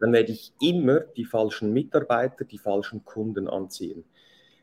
dann 0.00 0.12
werde 0.12 0.32
ich 0.32 0.52
immer 0.60 1.00
die 1.00 1.24
falschen 1.24 1.72
Mitarbeiter, 1.72 2.44
die 2.44 2.58
falschen 2.58 3.04
Kunden 3.04 3.46
anziehen. 3.46 4.04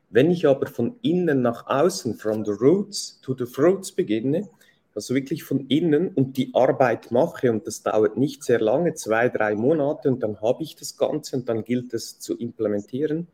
Wenn 0.10 0.32
ich 0.32 0.48
aber 0.48 0.68
von 0.68 0.96
innen 1.02 1.42
nach 1.42 1.68
außen, 1.68 2.16
from 2.16 2.44
the 2.46 2.52
roots 2.52 3.20
to 3.22 3.36
the 3.38 3.46
fruits 3.46 3.92
beginne, 3.92 4.48
also 4.96 5.14
wirklich 5.14 5.44
von 5.44 5.68
innen 5.68 6.10
und 6.10 6.36
die 6.36 6.52
Arbeit 6.54 7.12
mache, 7.12 7.52
und 7.52 7.68
das 7.68 7.84
dauert 7.84 8.18
nicht 8.18 8.44
sehr 8.44 8.60
lange, 8.60 8.96
zwei, 8.96 9.30
drei 9.30 9.56
Monate, 9.56 10.10
und 10.10 10.24
dann 10.24 10.42
habe 10.42 10.64
ich 10.64 10.76
das 10.76 10.98
Ganze 10.98 11.38
und 11.38 11.48
dann 11.48 11.64
gilt 11.64 11.94
es 11.94 12.20
zu 12.20 12.38
implementieren. 12.38 13.28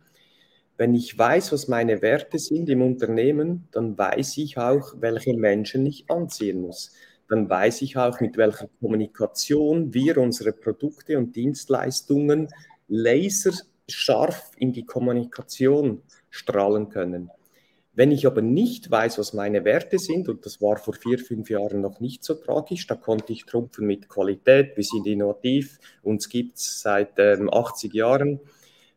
Wenn 0.78 0.94
ich 0.94 1.18
weiß, 1.18 1.54
was 1.54 1.70
meine 1.70 2.02
Werte 2.02 2.38
sind 2.38 2.70
im 2.70 2.82
Unternehmen, 2.82 3.68
dann 3.72 3.98
weiß 3.98 4.38
ich 4.38 4.58
auch, 4.58 4.96
welche 5.00 5.34
Menschen 5.36 5.86
ich 5.86 6.10
anziehen 6.10 6.62
muss 6.62 6.92
dann 7.28 7.50
weiß 7.50 7.82
ich 7.82 7.98
auch, 7.98 8.20
mit 8.20 8.38
welcher 8.38 8.68
Kommunikation 8.80 9.94
wir 9.94 10.18
unsere 10.18 10.52
Produkte 10.52 11.18
und 11.18 11.36
Dienstleistungen 11.36 12.50
laserscharf 12.88 14.52
in 14.58 14.74
die 14.74 14.86
Kommunikation 14.86 16.02
strahlen 16.36 16.90
können. 16.90 17.32
Wenn 17.94 18.12
ich 18.12 18.28
aber 18.28 18.42
nicht 18.42 18.92
weiß, 18.92 19.18
was 19.20 19.34
meine 19.34 19.64
Werte 19.64 20.00
sind, 20.00 20.28
und 20.28 20.46
das 20.46 20.62
war 20.62 20.76
vor 20.78 20.94
vier, 20.94 21.18
fünf 21.18 21.50
Jahren 21.50 21.80
noch 21.80 22.02
nicht 22.02 22.26
so 22.26 22.34
tragisch, 22.34 22.86
da 22.88 22.96
konnte 22.96 23.32
ich 23.32 23.46
trumpfen 23.46 23.88
mit 23.88 24.10
Qualität, 24.10 24.76
wir 24.76 24.84
sind 24.84 25.08
innovativ, 25.08 25.80
uns 26.04 26.28
gibt 26.28 26.58
es 26.58 26.82
seit 26.82 27.14
ähm, 27.20 27.50
80 27.50 27.94
Jahren, 27.94 28.42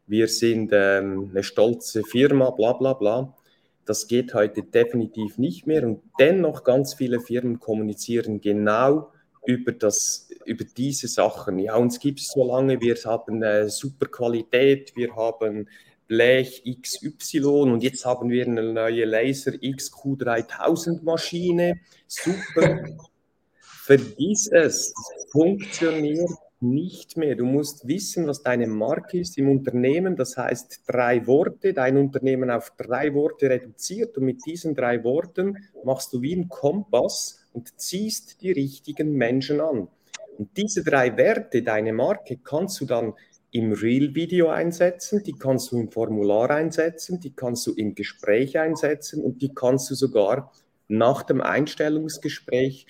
wir 0.09 0.27
sind 0.27 0.71
ähm, 0.73 1.31
eine 1.31 1.45
stolze 1.45 2.03
Firma, 2.03 2.51
bla 2.51 2.73
bla 2.73 2.95
bla. 2.95 3.37
Das 3.85 4.09
geht 4.09 4.35
heute 4.35 4.63
definitiv 4.63 5.39
nicht 5.39 5.67
mehr 5.67 5.87
und 5.87 6.03
dennoch 6.19 6.65
ganz 6.65 6.95
viele 6.95 7.21
Firmen 7.21 7.61
kommunizieren 7.61 8.41
genau 8.41 9.13
über, 9.47 9.73
das, 9.73 10.29
über 10.45 10.65
diese 10.65 11.09
Sachen. 11.09 11.59
Ja, 11.59 11.77
uns 11.77 12.01
gibt 12.01 12.19
es 12.21 12.29
so 12.35 12.47
lange, 12.47 12.81
wir 12.81 12.97
haben 13.05 13.43
äh, 13.43 13.69
super 13.69 14.07
Qualität, 14.07 14.93
wir 14.97 15.15
haben 15.15 15.69
Blech 16.09 16.65
XY 16.65 17.45
und 17.45 17.83
jetzt 17.83 18.05
haben 18.05 18.31
wir 18.31 18.47
eine 18.47 18.63
neue 18.73 19.05
Laser 19.05 19.53
XQ3000 19.53 21.03
Maschine. 21.03 21.81
Super. 22.07 22.87
Vergiss 23.61 24.49
es, 24.49 24.93
funktioniert 25.31 26.31
nicht 26.61 27.17
mehr. 27.17 27.37
Du 27.37 27.45
musst 27.45 27.87
wissen, 27.87 28.27
was 28.27 28.43
deine 28.43 28.67
Marke 28.67 29.21
ist 29.21 29.39
im 29.39 29.49
Unternehmen. 29.49 30.17
Das 30.17 30.37
heißt, 30.37 30.83
drei 30.87 31.27
Worte, 31.27 31.73
dein 31.73 31.97
Unternehmen 31.97 32.51
auf 32.51 32.73
drei 32.77 33.15
Worte 33.15 33.49
reduziert. 33.49 34.17
Und 34.17 34.25
mit 34.25 34.45
diesen 34.45 34.75
drei 34.75 35.05
Worten 35.05 35.57
machst 35.85 36.13
du 36.13 36.23
wie 36.23 36.35
ein 36.35 36.49
Kompass 36.49 37.41
und 37.53 37.79
ziehst 37.81 38.43
die 38.43 38.53
richtigen 38.53 39.13
Menschen 39.13 39.61
an. 39.61 39.89
Und 40.39 40.57
diese 40.57 40.85
drei 40.85 41.17
Werte, 41.17 41.63
deine 41.63 41.93
Marke, 41.93 42.39
kannst 42.39 42.81
du 42.81 42.87
dann 42.87 43.15
im 43.51 43.73
Real-Video 43.73 44.49
einsetzen, 44.49 45.23
die 45.23 45.33
kannst 45.33 45.73
du 45.73 45.79
im 45.79 45.91
Formular 45.91 46.51
einsetzen, 46.51 47.21
die 47.21 47.35
kannst 47.35 47.67
du 47.67 47.73
im 47.73 47.95
Gespräch 47.95 48.59
einsetzen 48.59 49.23
und 49.23 49.41
die 49.41 49.55
kannst 49.55 49.91
du 49.91 49.95
sogar 49.95 50.53
nach 50.89 51.23
dem 51.23 51.41
Einstellungsgespräch 51.41 52.87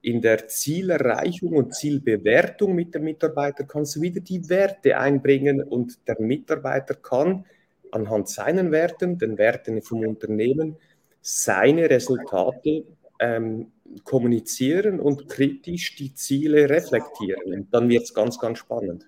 in 0.00 0.20
der 0.20 0.48
Zielerreichung 0.48 1.52
und 1.52 1.74
Zielbewertung 1.74 2.74
mit 2.74 2.94
dem 2.94 3.04
Mitarbeiter 3.04 3.64
kannst 3.64 3.96
du 3.96 4.00
wieder 4.00 4.20
die 4.20 4.48
Werte 4.48 4.98
einbringen 4.98 5.62
und 5.62 6.08
der 6.08 6.20
Mitarbeiter 6.20 6.94
kann 6.94 7.44
anhand 7.92 8.28
seinen 8.28 8.72
Werten, 8.72 9.18
den 9.18 9.38
Werten 9.38 9.80
vom 9.82 10.00
Unternehmen, 10.00 10.76
seine 11.20 11.88
Resultate 11.88 12.84
ähm, 13.20 13.70
kommunizieren 14.02 14.98
und 14.98 15.28
kritisch 15.28 15.94
die 15.94 16.14
Ziele 16.14 16.68
reflektieren. 16.68 17.52
Und 17.52 17.72
dann 17.72 17.88
wird 17.88 18.02
es 18.02 18.14
ganz, 18.14 18.40
ganz 18.40 18.58
spannend. 18.58 19.06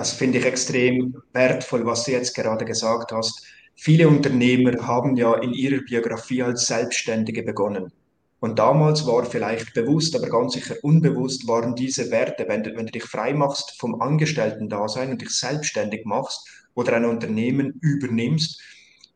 Das 0.00 0.12
finde 0.12 0.38
ich 0.38 0.46
extrem 0.46 1.14
wertvoll, 1.34 1.84
was 1.84 2.04
du 2.04 2.12
jetzt 2.12 2.34
gerade 2.34 2.64
gesagt 2.64 3.12
hast. 3.12 3.44
Viele 3.74 4.08
Unternehmer 4.08 4.86
haben 4.86 5.14
ja 5.14 5.34
in 5.34 5.52
ihrer 5.52 5.82
Biografie 5.82 6.42
als 6.42 6.68
Selbstständige 6.68 7.42
begonnen. 7.42 7.92
Und 8.38 8.58
damals 8.58 9.06
war 9.06 9.26
vielleicht 9.26 9.74
bewusst, 9.74 10.16
aber 10.16 10.30
ganz 10.30 10.54
sicher 10.54 10.76
unbewusst 10.80 11.46
waren 11.46 11.74
diese 11.74 12.10
Werte, 12.10 12.48
wenn 12.48 12.62
du, 12.62 12.74
wenn 12.74 12.86
du 12.86 12.92
dich 12.92 13.04
frei 13.04 13.34
machst 13.34 13.78
vom 13.78 14.00
Angestellten-Dasein 14.00 15.10
und 15.10 15.20
dich 15.20 15.32
selbstständig 15.32 16.06
machst 16.06 16.48
oder 16.72 16.94
ein 16.94 17.04
Unternehmen 17.04 17.78
übernimmst, 17.82 18.58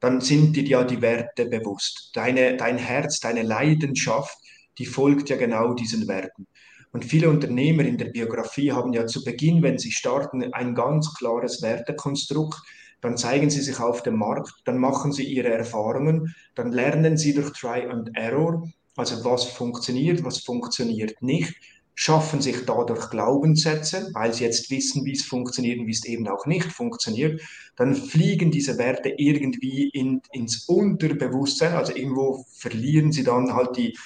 dann 0.00 0.20
sind 0.20 0.54
dir 0.54 0.64
ja 0.64 0.84
die 0.84 1.00
Werte 1.00 1.46
bewusst. 1.46 2.10
Deine, 2.12 2.58
dein 2.58 2.76
Herz, 2.76 3.20
deine 3.20 3.40
Leidenschaft, 3.42 4.36
die 4.76 4.84
folgt 4.84 5.30
ja 5.30 5.38
genau 5.38 5.72
diesen 5.72 6.06
Werten. 6.08 6.46
Und 6.94 7.04
viele 7.04 7.28
Unternehmer 7.28 7.84
in 7.84 7.98
der 7.98 8.06
Biografie 8.06 8.72
haben 8.72 8.94
ja 8.94 9.06
zu 9.06 9.22
Beginn, 9.22 9.62
wenn 9.62 9.78
sie 9.78 9.92
starten, 9.92 10.54
ein 10.54 10.74
ganz 10.74 11.12
klares 11.12 11.60
Wertekonstrukt. 11.60 12.62
Dann 13.02 13.18
zeigen 13.18 13.50
sie 13.50 13.60
sich 13.60 13.78
auf 13.78 14.02
dem 14.02 14.16
Markt, 14.16 14.54
dann 14.64 14.78
machen 14.78 15.12
sie 15.12 15.24
ihre 15.24 15.52
Erfahrungen, 15.52 16.34
dann 16.54 16.72
lernen 16.72 17.18
sie 17.18 17.34
durch 17.34 17.52
Try 17.52 17.82
and 17.86 18.16
Error 18.16 18.62
also 18.96 19.24
was 19.24 19.44
funktioniert, 19.44 20.24
was 20.24 20.38
funktioniert 20.38 21.20
nicht, 21.20 21.54
schaffen 21.96 22.40
sich 22.40 22.64
dadurch 22.66 23.10
Glaubenssätze, 23.10 24.10
weil 24.12 24.32
sie 24.32 24.44
jetzt 24.44 24.70
wissen, 24.70 25.04
wie 25.04 25.12
es 25.12 25.24
funktioniert 25.24 25.78
und 25.78 25.86
wie 25.86 25.92
es 25.92 26.04
eben 26.04 26.26
auch 26.28 26.46
nicht 26.46 26.70
funktioniert, 26.72 27.40
dann 27.76 27.94
fliegen 27.94 28.50
diese 28.50 28.78
Werte 28.78 29.10
irgendwie 29.16 29.88
in, 29.90 30.22
ins 30.32 30.64
Unterbewusstsein, 30.68 31.74
also 31.74 31.94
irgendwo 31.94 32.44
verlieren 32.52 33.12
sie 33.12 33.24
dann 33.24 33.54
halt 33.54 33.76
die, 33.76 33.96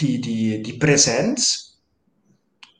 die, 0.00 0.20
die, 0.20 0.62
die 0.62 0.74
Präsenz 0.74 1.66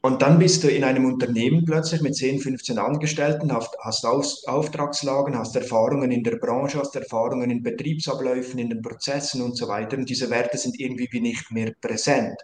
und 0.07 0.23
dann 0.23 0.39
bist 0.39 0.63
du 0.63 0.69
in 0.69 0.85
einem 0.85 1.05
Unternehmen 1.05 1.65
plötzlich 1.65 2.01
mit 2.01 2.15
10, 2.15 2.39
15 2.39 2.79
Angestellten, 2.79 3.53
hast, 3.53 4.07
Auftragslagen, 4.07 5.37
hast 5.37 5.57
Erfahrungen 5.57 6.13
in 6.13 6.23
der 6.23 6.37
Branche, 6.37 6.79
hast 6.79 6.95
Erfahrungen 6.95 7.51
in 7.51 7.65
Betriebsabläufen, 7.65 8.61
in 8.61 8.71
den 8.71 8.83
Prozessen 8.83 9.43
und 9.43 9.57
so 9.57 9.67
weiter. 9.67 9.97
Und 9.97 10.09
diese 10.09 10.31
Werte 10.31 10.59
sind 10.59 10.79
irgendwie 10.79 11.09
wie 11.11 11.21
nicht 11.21 11.51
mehr 11.51 11.73
präsent. 11.81 12.41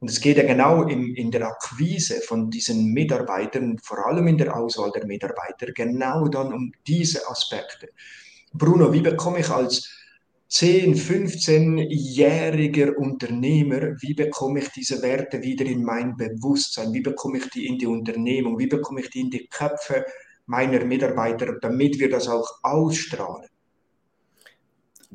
Und 0.00 0.08
es 0.08 0.22
geht 0.22 0.38
ja 0.38 0.44
genau 0.44 0.84
im, 0.84 1.14
in 1.14 1.30
der 1.30 1.46
Akquise 1.48 2.22
von 2.22 2.48
diesen 2.48 2.94
Mitarbeitern, 2.94 3.78
vor 3.82 4.06
allem 4.06 4.26
in 4.28 4.38
der 4.38 4.56
Auswahl 4.56 4.90
der 4.92 5.04
Mitarbeiter, 5.04 5.70
genau 5.74 6.28
dann 6.28 6.50
um 6.54 6.72
diese 6.86 7.28
Aspekte. 7.28 7.88
Bruno, 8.54 8.90
wie 8.90 9.02
bekomme 9.02 9.40
ich 9.40 9.50
als 9.50 10.01
10, 10.52 10.94
15-jähriger 10.96 12.94
Unternehmer, 12.96 13.96
wie 14.02 14.12
bekomme 14.12 14.58
ich 14.58 14.68
diese 14.68 15.00
Werte 15.00 15.40
wieder 15.40 15.64
in 15.64 15.82
mein 15.82 16.14
Bewusstsein? 16.14 16.92
Wie 16.92 17.00
bekomme 17.00 17.38
ich 17.38 17.48
die 17.48 17.66
in 17.66 17.78
die 17.78 17.86
Unternehmung? 17.86 18.58
Wie 18.58 18.66
bekomme 18.66 19.00
ich 19.00 19.08
die 19.08 19.20
in 19.20 19.30
die 19.30 19.46
Köpfe 19.46 20.04
meiner 20.44 20.84
Mitarbeiter, 20.84 21.58
damit 21.58 21.98
wir 21.98 22.10
das 22.10 22.28
auch 22.28 22.46
ausstrahlen? 22.62 23.48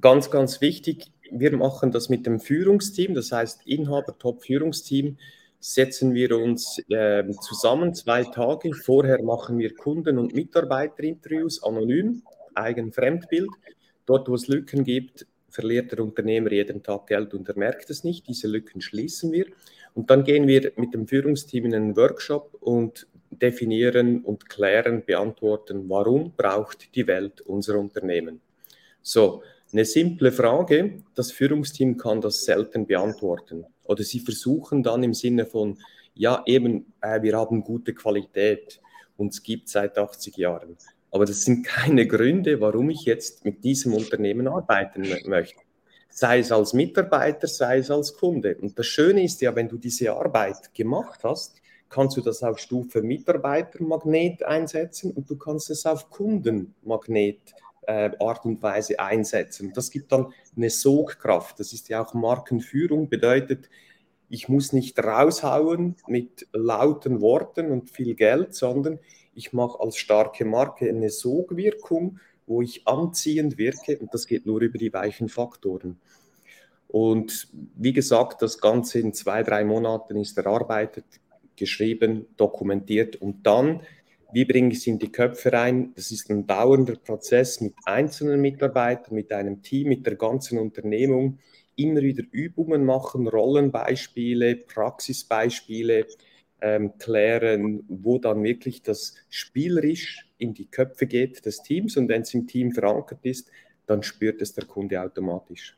Ganz, 0.02 0.32
ganz 0.32 0.60
wichtig, 0.60 1.12
wir 1.30 1.56
machen 1.56 1.92
das 1.92 2.10
mit 2.10 2.26
dem 2.26 2.40
Führungsteam, 2.40 3.14
das 3.14 3.32
heißt 3.32 3.62
Inhaber, 3.68 4.18
Top-Führungsteam, 4.18 5.20
setzen 5.60 6.16
wir 6.16 6.36
uns 6.36 6.80
äh, 6.90 7.24
zusammen 7.42 7.94
zwei 7.94 8.24
Tage. 8.24 8.74
Vorher 8.74 9.22
machen 9.22 9.60
wir 9.60 9.76
Kunden- 9.76 10.18
und 10.18 10.34
Mitarbeiterinterviews 10.34 11.62
anonym, 11.62 12.24
eigen 12.56 12.92
Fremdbild. 12.92 13.52
Dort, 14.08 14.28
wo 14.28 14.34
es 14.34 14.48
Lücken 14.48 14.84
gibt, 14.84 15.28
verliert 15.50 15.92
der 15.92 16.00
Unternehmer 16.00 16.52
jeden 16.52 16.82
Tag 16.82 17.08
Geld 17.08 17.34
und 17.34 17.48
er 17.48 17.58
merkt 17.58 17.90
es 17.90 18.04
nicht. 18.04 18.28
Diese 18.28 18.48
Lücken 18.48 18.82
schließen 18.82 19.32
wir. 19.32 19.48
Und 19.94 20.10
dann 20.10 20.24
gehen 20.24 20.48
wir 20.48 20.72
mit 20.78 20.94
dem 20.94 21.08
Führungsteam 21.08 21.66
in 21.66 21.76
einen 21.76 21.96
Workshop 21.96 22.56
und 22.60 23.08
definieren 23.30 24.24
und 24.24 24.50
klären, 24.50 25.04
beantworten, 25.06 25.90
warum 25.90 26.34
braucht 26.36 26.96
die 26.96 27.06
Welt 27.06 27.42
unser 27.42 27.78
Unternehmen. 27.78 28.42
So, 29.02 29.44
eine 29.74 29.84
simple 29.84 30.32
Frage, 30.32 31.04
das 31.14 31.32
Führungsteam 31.32 31.98
kann 31.98 32.22
das 32.22 32.46
selten 32.46 32.88
beantworten. 32.88 33.66
Oder 33.84 34.04
sie 34.04 34.22
versuchen 34.22 34.84
dann 34.84 35.04
im 35.04 35.14
Sinne 35.14 35.46
von, 35.46 35.78
ja, 36.14 36.44
eben, 36.46 36.94
äh, 37.02 37.22
wir 37.22 37.38
haben 37.38 37.62
gute 37.62 37.94
Qualität 37.94 38.80
und 39.18 39.34
es 39.34 39.44
gibt 39.44 39.68
seit 39.68 39.98
80 39.98 40.38
Jahren. 40.38 40.78
Aber 41.12 41.26
das 41.26 41.42
sind 41.44 41.66
keine 41.66 42.08
Gründe, 42.08 42.60
warum 42.62 42.90
ich 42.90 43.06
jetzt 43.06 43.46
mit 43.46 43.64
diesem 43.64 43.94
Unternehmen 43.94 44.48
arbeiten 44.48 45.06
möchte. 45.26 45.62
Sei 46.10 46.40
es 46.40 46.52
als 46.52 46.74
Mitarbeiter, 46.74 47.48
sei 47.48 47.78
es 47.78 47.92
als 47.92 48.16
Kunde. 48.16 48.58
Und 48.58 48.78
das 48.78 48.88
Schöne 48.88 49.24
ist 49.24 49.42
ja, 49.42 49.56
wenn 49.56 49.70
du 49.70 49.78
diese 49.78 50.12
Arbeit 50.12 50.74
gemacht 50.74 51.20
hast, 51.24 51.62
kannst 51.90 52.18
du 52.18 52.22
das 52.22 52.44
auf 52.44 52.60
Stufe 52.60 53.02
Mitarbeitermagnet 53.02 54.44
einsetzen 54.44 55.12
und 55.12 55.30
du 55.30 55.38
kannst 55.38 55.70
es 55.70 55.86
auf 55.86 56.10
Kundenmagnet 56.10 57.40
äh, 57.84 58.12
Art 58.20 58.46
und 58.46 58.62
Weise 58.62 59.00
einsetzen. 59.00 59.72
Das 59.74 59.90
gibt 59.90 60.12
dann 60.12 60.34
eine 60.56 60.70
Sogkraft. 60.70 61.60
Das 61.60 61.74
ist 61.74 61.90
ja 61.90 62.04
auch 62.04 62.14
Markenführung, 62.14 63.10
bedeutet, 63.10 63.70
ich 64.30 64.50
muss 64.50 64.74
nicht 64.74 65.00
raushauen 65.00 65.96
mit 66.08 66.48
lauten 66.52 67.22
Worten 67.22 67.72
und 67.72 67.90
viel 67.90 68.14
Geld, 68.14 68.54
sondern 68.54 69.00
ich 69.38 69.54
mache 69.54 69.80
als 69.80 69.98
starke 69.98 70.46
Marke 70.46 70.90
eine 70.90 71.12
Sogwirkung, 71.12 72.20
wo 72.48 72.62
ich 72.64 72.88
anziehend 72.88 73.58
wirke 73.58 73.98
und 74.00 74.14
das 74.14 74.26
geht 74.26 74.46
nur 74.48 74.62
über 74.62 74.80
die 74.80 74.92
weichen 74.92 75.30
Faktoren. 75.30 76.00
Und 76.88 77.48
wie 77.76 77.94
gesagt, 77.94 78.42
das 78.42 78.60
Ganze 78.60 79.00
in 79.00 79.14
zwei, 79.14 79.44
drei 79.44 79.64
Monaten 79.64 80.16
ist 80.18 80.38
erarbeitet, 80.38 81.06
geschrieben, 81.56 82.26
dokumentiert 82.36 83.18
und 83.18 83.46
dann, 83.46 83.82
wie 84.34 84.46
bringe 84.46 84.72
ich 84.72 84.80
es 84.80 84.88
in 84.88 85.00
die 85.00 85.12
Köpfe 85.12 85.54
rein? 85.54 85.94
Das 85.96 86.12
ist 86.12 86.30
ein 86.30 86.48
dauernder 86.48 86.96
Prozess 86.96 87.62
mit 87.62 87.76
einzelnen 87.86 88.42
Mitarbeitern, 88.42 89.16
mit 89.16 89.32
einem 89.32 89.62
Team, 89.62 89.90
mit 89.90 90.06
der 90.06 90.16
ganzen 90.16 90.58
Unternehmung. 90.58 91.40
Immer 91.76 92.02
wieder 92.02 92.24
Übungen 92.32 92.86
machen, 92.86 93.28
Rollenbeispiele, 93.28 94.56
Praxisbeispiele, 94.56 96.08
ähm, 96.62 96.98
klären, 96.98 97.84
wo 97.88 98.18
dann 98.18 98.44
wirklich 98.44 98.82
das 98.82 99.16
spielerisch 99.30 100.28
in 100.38 100.54
die 100.54 100.66
Köpfe 100.66 101.06
geht 101.06 101.46
des 101.46 101.62
Teams 101.62 101.98
und 101.98 102.08
wenn 102.10 102.22
es 102.22 102.34
im 102.34 102.48
Team 102.48 102.72
verankert 102.72 103.20
ist, 103.24 103.50
dann 103.86 104.04
spürt 104.04 104.42
es 104.42 104.54
der 104.54 104.66
Kunde 104.66 105.02
automatisch. 105.02 105.78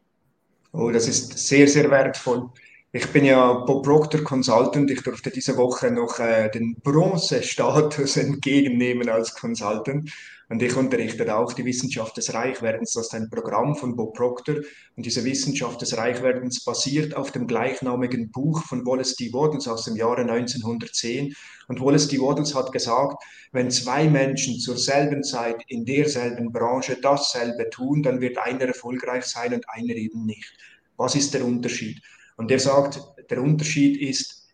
Oh, 0.72 0.92
das 0.92 1.08
ist 1.08 1.38
sehr, 1.38 1.68
sehr 1.68 1.89
wertvoll. 1.89 2.50
Ich 2.91 3.06
bin 3.13 3.23
ja 3.23 3.54
Bob 3.54 3.86
Proctor 3.86 4.23
Consultant. 4.23 4.89
Ich 4.89 5.04
durfte 5.04 5.30
diese 5.30 5.56
Woche 5.58 5.91
noch 5.91 6.17
äh, 6.17 6.49
den 6.49 6.75
Bronzestatus 6.82 8.17
entgegennehmen 8.17 9.10
als 9.10 9.36
Consultant. 9.36 10.12
Und 10.49 10.63
ich 10.63 10.75
unterrichte 10.75 11.38
auch 11.38 11.54
die 11.54 11.65
Wissenschaft 11.65 12.17
des 12.17 12.34
Reichwerdens. 12.34 12.93
Das 12.93 13.06
ist 13.06 13.13
ein 13.13 13.30
Programm 13.30 13.75
von 13.75 13.95
Bob 13.95 14.15
Proctor. 14.15 14.56
Und 14.95 15.06
diese 15.06 15.23
Wissenschaft 15.23 15.80
des 15.84 15.95
Reichwerdens 15.97 16.63
basiert 16.63 17.15
auf 17.15 17.32
dem 17.32 17.45
gleichnamigen 17.45 18.32
Buch 18.32 18.63
von 18.63 18.84
Wallace 18.88 19.15
D. 19.15 19.32
Waddles 19.34 19.67
aus 19.67 19.86
dem 19.86 19.95
Jahre 19.95 20.21
1910. 20.21 21.36
Und 21.67 21.80
Wallace 21.82 22.08
D. 22.08 22.19
Waddles 22.19 22.56
hat 22.56 22.71
gesagt, 22.71 23.23
wenn 23.52 23.69
zwei 23.69 24.10
Menschen 24.10 24.58
zur 24.58 24.80
selben 24.80 25.23
Zeit 25.23 25.62
in 25.67 25.86
derselben 25.86 26.52
Branche 26.52 26.97
dasselbe 26.99 27.69
tun, 27.69 28.02
dann 28.02 28.19
wird 28.19 28.39
einer 28.39 28.65
erfolgreich 28.65 29.25
sein 29.25 29.54
und 29.54 29.69
einer 29.69 29.93
eben 29.93 30.25
nicht. 30.25 30.52
Was 30.97 31.13
ist 31.13 31.36
der 31.36 31.45
Unterschied? 31.45 32.02
Und 32.39 32.52
er 32.52 32.60
sagt, 32.60 33.02
der 33.30 33.41
Unterschied 33.41 34.02
ist 34.02 34.47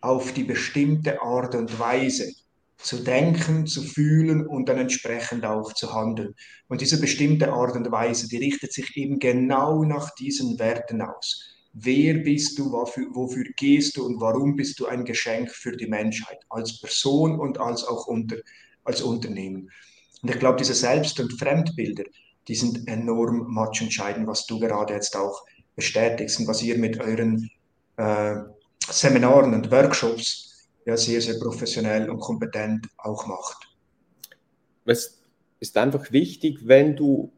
auf 0.00 0.32
die 0.32 0.44
bestimmte 0.44 1.20
Art 1.20 1.54
und 1.54 1.78
Weise 1.78 2.32
zu 2.78 3.04
denken, 3.04 3.66
zu 3.66 3.82
fühlen 3.82 4.46
und 4.46 4.66
dann 4.66 4.78
entsprechend 4.78 5.44
auch 5.44 5.74
zu 5.74 5.92
handeln. 5.92 6.34
Und 6.68 6.80
diese 6.80 6.98
bestimmte 6.98 7.52
Art 7.52 7.76
und 7.76 7.92
Weise, 7.92 8.28
die 8.28 8.38
richtet 8.38 8.72
sich 8.72 8.96
eben 8.96 9.18
genau 9.18 9.84
nach 9.84 10.14
diesen 10.14 10.58
Werten 10.58 11.02
aus. 11.02 11.54
Wer 11.74 12.14
bist 12.14 12.58
du, 12.58 12.72
wofür, 12.72 13.08
wofür 13.12 13.44
gehst 13.58 13.98
du 13.98 14.06
und 14.06 14.18
warum 14.18 14.56
bist 14.56 14.80
du 14.80 14.86
ein 14.86 15.04
Geschenk 15.04 15.50
für 15.50 15.76
die 15.76 15.88
Menschheit 15.88 16.38
als 16.48 16.80
Person 16.80 17.38
und 17.38 17.60
als 17.60 17.84
auch 17.84 18.06
unter, 18.06 18.36
als 18.84 19.02
Unternehmen. 19.02 19.70
Und 20.22 20.30
ich 20.30 20.38
glaube, 20.38 20.56
diese 20.56 20.72
Selbst- 20.72 21.20
und 21.20 21.38
Fremdbilder, 21.38 22.04
die 22.48 22.54
sind 22.54 22.88
enorm 22.88 23.52
matchentscheidend, 23.52 24.26
was 24.26 24.46
du 24.46 24.58
gerade 24.58 24.94
jetzt 24.94 25.14
auch 25.14 25.44
bestätigst 25.76 26.40
und 26.40 26.46
was 26.46 26.62
ihr 26.62 26.78
mit 26.78 27.00
euren 27.00 27.50
äh, 27.96 28.36
Seminaren 28.80 29.54
und 29.54 29.70
Workshops 29.70 30.68
ja 30.84 30.96
sehr, 30.96 31.20
sehr 31.20 31.38
professionell 31.38 32.10
und 32.10 32.20
kompetent 32.20 32.88
auch 32.98 33.26
macht. 33.26 33.68
Es 34.84 35.20
ist 35.60 35.76
einfach 35.76 36.10
wichtig, 36.10 36.60
wenn 36.64 36.96
du 36.96 37.32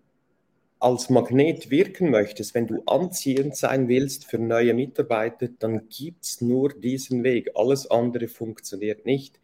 als 0.81 1.09
Magnet 1.09 1.71
wirken 1.71 2.11
möchtest, 2.11 2.55
wenn 2.55 2.67
du 2.67 2.83
anziehend 2.87 3.57
sein 3.57 3.89
willst 3.89 4.27
für 4.27 4.39
neue 4.39 4.75
Mitarbeiter, 4.75 5.49
dann 5.59 5.89
gibt 5.89 6.25
es 6.25 6.41
nur 6.41 6.71
diesen 6.71 7.25
Weg. 7.25 7.51
Alles 7.55 7.91
andere 7.91 8.29
funktioniert 8.29 9.07
nicht. 9.07 9.41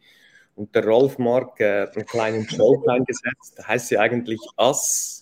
Und 0.55 0.75
der 0.75 0.85
Rolf 0.85 1.17
Mark 1.17 1.59
äh, 1.59 1.87
einen 1.95 2.05
kleinen 2.05 2.45
Joke 2.45 2.91
eingesetzt, 2.91 3.67
heißt 3.67 3.91
ja 3.91 4.01
eigentlich 4.01 4.39
Ass 4.57 5.20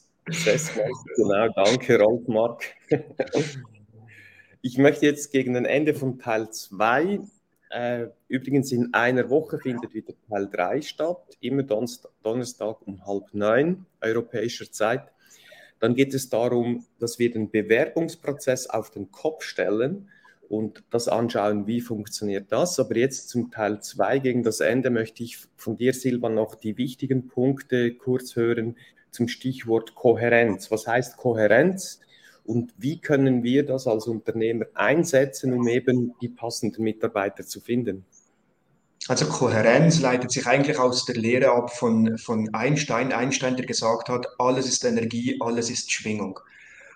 Genau, 1.15 1.47
danke 1.55 1.99
Rolf 1.99 2.27
Mark. 2.27 2.63
Ich 4.61 4.77
möchte 4.77 5.05
jetzt 5.05 5.31
gegen 5.31 5.53
das 5.53 5.63
Ende 5.63 5.93
von 5.93 6.19
Teil 6.19 6.49
2, 6.49 7.21
äh, 7.69 8.07
übrigens 8.27 8.71
in 8.71 8.93
einer 8.93 9.29
Woche 9.29 9.57
findet 9.59 9.93
wieder 9.93 10.13
Teil 10.29 10.49
3 10.49 10.81
statt, 10.81 11.37
immer 11.39 11.63
Donnerstag 11.63 12.85
um 12.85 13.05
halb 13.05 13.33
neun 13.33 13.85
europäischer 14.01 14.71
Zeit. 14.71 15.03
Dann 15.79 15.95
geht 15.95 16.13
es 16.13 16.29
darum, 16.29 16.85
dass 16.99 17.19
wir 17.19 17.31
den 17.31 17.49
Bewerbungsprozess 17.51 18.67
auf 18.67 18.91
den 18.91 19.11
Kopf 19.11 19.43
stellen 19.43 20.09
und 20.49 20.83
das 20.89 21.07
anschauen, 21.07 21.67
wie 21.67 21.79
funktioniert 21.79 22.51
das. 22.51 22.79
Aber 22.79 22.97
jetzt 22.97 23.29
zum 23.29 23.51
Teil 23.51 23.81
2 23.81 24.19
gegen 24.19 24.43
das 24.43 24.59
Ende 24.59 24.89
möchte 24.89 25.23
ich 25.23 25.37
von 25.55 25.77
dir, 25.77 25.93
Silvan, 25.93 26.33
noch 26.33 26.55
die 26.55 26.77
wichtigen 26.77 27.27
Punkte 27.27 27.93
kurz 27.93 28.35
hören, 28.35 28.75
zum 29.11 29.27
Stichwort 29.27 29.95
Kohärenz. 29.95 30.71
Was 30.71 30.87
heißt 30.87 31.17
Kohärenz 31.17 31.99
und 32.43 32.73
wie 32.77 32.99
können 32.99 33.43
wir 33.43 33.65
das 33.65 33.87
als 33.87 34.07
Unternehmer 34.07 34.65
einsetzen, 34.73 35.53
um 35.53 35.67
eben 35.67 36.15
die 36.21 36.29
passenden 36.29 36.83
Mitarbeiter 36.83 37.45
zu 37.45 37.61
finden? 37.61 38.05
Also 39.07 39.25
Kohärenz 39.25 40.01
leitet 40.01 40.31
sich 40.31 40.45
eigentlich 40.45 40.77
aus 40.77 41.05
der 41.05 41.15
Lehre 41.15 41.51
ab 41.51 41.71
von, 41.75 42.17
von 42.17 42.53
Einstein. 42.53 43.13
Einstein, 43.13 43.55
der 43.55 43.65
gesagt 43.65 44.09
hat, 44.09 44.27
alles 44.37 44.67
ist 44.67 44.83
Energie, 44.83 45.37
alles 45.39 45.69
ist 45.69 45.91
Schwingung. 45.91 46.39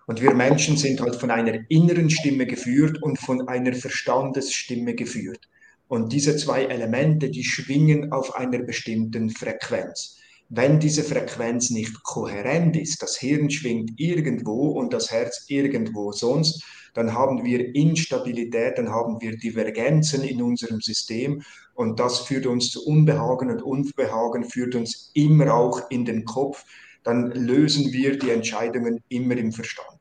Und 0.06 0.21
wir 0.21 0.34
Menschen 0.34 0.76
sind 0.76 1.02
halt 1.02 1.15
von 1.15 1.32
einer 1.32 1.60
inneren 1.69 2.10
Stimme 2.10 2.45
geführt 2.45 3.02
und 3.02 3.19
von 3.19 3.47
einer 3.47 3.73
Verstandesstimme 3.73 4.95
geführt. 4.95 5.49
Und 5.88 6.12
diese 6.12 6.36
zwei 6.36 6.65
Elemente, 6.65 7.30
die 7.30 7.43
schwingen 7.43 8.12
auf 8.12 8.36
einer 8.36 8.60
bestimmten 8.60 9.30
Frequenz. 9.30 10.19
Wenn 10.56 10.80
diese 10.80 11.04
Frequenz 11.04 11.72
nicht 11.72 12.04
kohärent 12.04 12.78
ist, 12.78 13.02
das 13.02 13.18
Hirn 13.18 13.50
schwingt 13.50 14.00
irgendwo 14.00 14.70
und 14.70 14.94
das 14.94 15.10
Herz 15.10 15.46
irgendwo 15.48 16.12
sonst, 16.12 16.63
dann 16.94 17.12
haben 17.13 17.44
wir 17.44 17.74
Instabilität, 17.74 18.78
dann 18.78 18.89
haben 18.89 19.20
wir 19.20 19.36
Divergenzen 19.36 20.24
in 20.24 20.44
unserem 20.44 20.80
System 20.80 21.42
und 21.74 22.00
das 22.00 22.20
führt 22.20 22.46
uns 22.46 22.70
zu 22.70 22.86
Unbehagen 22.86 23.50
und 23.50 23.63
Unbehagen 23.63 24.44
führt 24.44 24.76
uns 24.76 25.10
immer 25.16 25.52
auch 25.52 25.89
in 25.89 26.06
den 26.06 26.24
Kopf. 26.24 26.63
Dann 27.04 27.32
lösen 27.32 27.92
wir 27.92 28.20
die 28.20 28.30
Entscheidungen 28.30 29.04
immer 29.10 29.36
im 29.36 29.52
Verstand. 29.54 29.98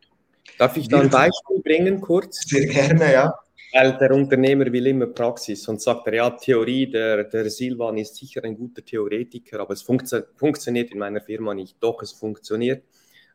Darf 0.58 0.76
ich 0.76 0.86
da 0.86 1.00
ein 1.00 1.08
Beispiel 1.08 1.62
bringen, 1.64 2.02
kurz? 2.02 2.46
Sehr 2.46 2.66
gerne, 2.66 3.10
ja. 3.10 3.34
Weil 3.74 3.96
der 3.96 4.12
Unternehmer 4.12 4.70
will 4.70 4.86
immer 4.86 5.06
Praxis 5.06 5.66
und 5.66 5.80
sagt 5.80 6.06
er, 6.08 6.14
ja, 6.14 6.30
Theorie, 6.30 6.90
der, 6.90 7.24
der 7.24 7.48
Silvan 7.48 7.96
ist 7.96 8.16
sicher 8.16 8.44
ein 8.44 8.56
guter 8.56 8.84
Theoretiker, 8.84 9.60
aber 9.60 9.72
es 9.72 9.82
funktio 9.82 10.20
funktioniert 10.36 10.90
in 10.90 10.98
meiner 10.98 11.22
Firma 11.22 11.54
nicht. 11.54 11.76
Doch, 11.80 12.02
es 12.02 12.12
funktioniert. 12.12 12.84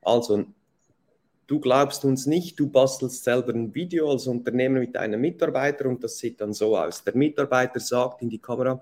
Also, 0.01 0.45
du 1.47 1.59
glaubst 1.59 2.05
uns 2.05 2.27
nicht, 2.27 2.59
du 2.59 2.69
bastelst 2.69 3.23
selber 3.23 3.53
ein 3.53 3.73
Video 3.73 4.11
als 4.11 4.27
Unternehmer 4.27 4.79
mit 4.79 4.95
einem 4.95 5.21
Mitarbeiter 5.21 5.87
und 5.87 6.03
das 6.03 6.19
sieht 6.19 6.39
dann 6.39 6.53
so 6.53 6.77
aus. 6.77 7.03
Der 7.03 7.15
Mitarbeiter 7.15 7.79
sagt 7.79 8.21
in 8.21 8.29
die 8.29 8.39
Kamera, 8.39 8.81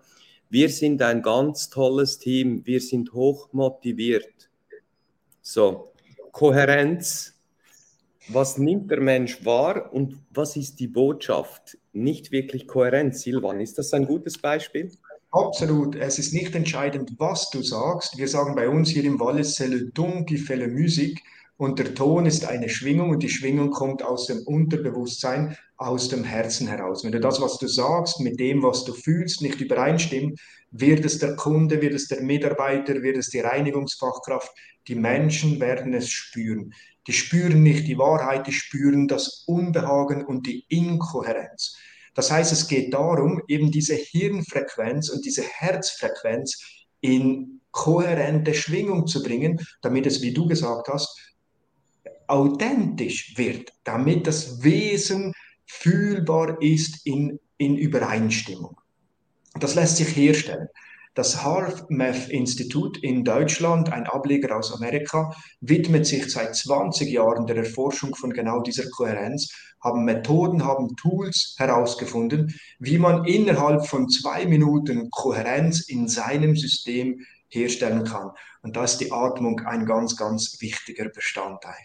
wir 0.50 0.70
sind 0.70 1.02
ein 1.02 1.22
ganz 1.22 1.70
tolles 1.70 2.20
Team, 2.20 2.66
wir 2.66 2.82
sind 2.82 3.14
hoch 3.14 3.48
motiviert. 3.54 4.50
So, 5.42 5.94
Kohärenz 6.32 7.35
was 8.28 8.58
nimmt 8.58 8.92
der 8.92 9.02
Mensch 9.02 9.44
wahr 9.46 9.94
und 9.94 10.18
was 10.32 10.56
ist 10.56 10.80
die 10.80 10.88
Botschaft? 10.88 11.78
Nicht 11.94 12.32
wirklich 12.32 12.68
kohärent. 12.68 13.16
Silvan, 13.18 13.60
ist 13.60 13.78
das 13.78 13.94
ein 13.94 14.06
gutes 14.06 14.38
Beispiel? 14.38 14.92
Absolut. 15.32 15.96
Es 15.96 16.18
ist 16.18 16.34
nicht 16.34 16.56
entscheidend, 16.56 17.14
was 17.18 17.50
du 17.50 17.62
sagst. 17.62 18.18
Wir 18.18 18.28
sagen 18.28 18.56
bei 18.56 18.70
uns 18.70 18.90
hier 18.90 19.04
im 19.04 19.20
Wallis, 19.20 19.58
c'est 19.58 19.68
le 19.68 19.92
ton 19.92 20.26
qui 20.26 20.38
fait 20.38 20.58
la 20.58 20.68
musique. 20.68 21.22
und 21.58 21.80
der 21.80 21.94
Ton 21.94 22.26
ist 22.26 22.46
eine 22.46 22.70
Schwingung 22.70 23.12
und 23.12 23.24
die 23.24 23.30
Schwingung 23.30 23.72
kommt 23.72 24.04
aus 24.04 24.28
dem 24.28 24.40
Unterbewusstsein, 24.46 25.58
aus 25.78 26.10
dem 26.10 26.24
Herzen 26.24 26.68
heraus. 26.68 27.04
Wenn 27.04 27.14
du 27.14 27.20
das, 27.20 27.42
was 27.42 27.58
du 27.58 27.68
sagst, 27.68 28.20
mit 28.20 28.40
dem, 28.40 28.62
was 28.62 28.84
du 28.84 28.94
fühlst, 28.94 29.42
nicht 29.42 29.62
übereinstimmt, 29.62 30.40
wird 30.72 31.06
es 31.06 31.20
der 31.20 31.36
Kunde, 31.36 31.82
wird 31.82 31.94
es 31.94 32.08
der 32.08 32.22
Mitarbeiter, 32.22 33.02
wird 33.02 33.18
es 33.18 33.30
die 33.30 33.40
Reinigungsfachkraft, 33.40 34.52
die 34.88 34.96
Menschen 34.96 35.60
werden 35.62 35.94
es 35.94 36.10
spüren. 36.10 36.74
Die 37.08 37.14
spüren 37.14 37.62
nicht 37.64 37.88
die 37.88 37.98
Wahrheit, 37.98 38.48
die 38.48 38.52
spüren 38.52 39.08
das 39.08 39.44
Unbehagen 39.48 40.26
und 40.26 40.48
die 40.48 40.66
Inkohärenz. 40.70 41.78
Das 42.16 42.32
heißt, 42.32 42.52
es 42.52 42.68
geht 42.68 42.94
darum, 42.94 43.42
eben 43.48 43.72
diese 43.72 43.96
Hirnfrequenz 43.96 45.10
und 45.10 45.26
diese 45.26 45.44
Herzfrequenz 45.44 46.60
in 47.02 47.62
kohärente 47.72 48.54
Schwingung 48.54 49.06
zu 49.06 49.22
bringen, 49.22 49.60
damit 49.82 50.06
es, 50.06 50.22
wie 50.22 50.34
du 50.34 50.48
gesagt 50.48 50.88
hast, 50.88 51.36
authentisch 52.28 53.38
wird, 53.38 53.72
damit 53.84 54.26
das 54.26 54.64
Wesen 54.64 55.34
fühlbar 55.68 56.62
ist 56.62 57.06
in, 57.06 57.40
in 57.58 57.78
Übereinstimmung. 57.78 58.80
Das 59.60 59.76
lässt 59.76 59.98
sich 59.98 60.16
herstellen. 60.16 60.68
Das 61.16 61.46
HeartMath-Institut 61.46 63.02
in 63.02 63.24
Deutschland, 63.24 63.90
ein 63.90 64.06
Ableger 64.06 64.58
aus 64.58 64.74
Amerika, 64.74 65.34
widmet 65.62 66.06
sich 66.06 66.30
seit 66.30 66.56
20 66.56 67.10
Jahren 67.10 67.48
der 67.48 67.56
Erforschung 67.56 68.14
von 68.16 68.32
genau 68.32 68.62
dieser 68.62 68.90
Kohärenz, 68.90 69.50
haben 69.82 70.04
Methoden, 70.04 70.66
haben 70.66 70.94
Tools 70.98 71.56
herausgefunden, 71.58 72.54
wie 72.80 72.98
man 72.98 73.24
innerhalb 73.24 73.86
von 73.88 74.10
zwei 74.10 74.46
Minuten 74.46 75.10
Kohärenz 75.10 75.88
in 75.88 76.10
seinem 76.10 76.58
System 76.58 77.22
herstellen 77.48 78.04
kann. 78.04 78.32
Und 78.62 78.76
da 78.76 78.84
ist 78.84 78.98
die 78.98 79.14
Atmung 79.14 79.62
ein 79.62 79.86
ganz, 79.86 80.18
ganz 80.18 80.58
wichtiger 80.60 81.08
Bestandteil 81.08 81.76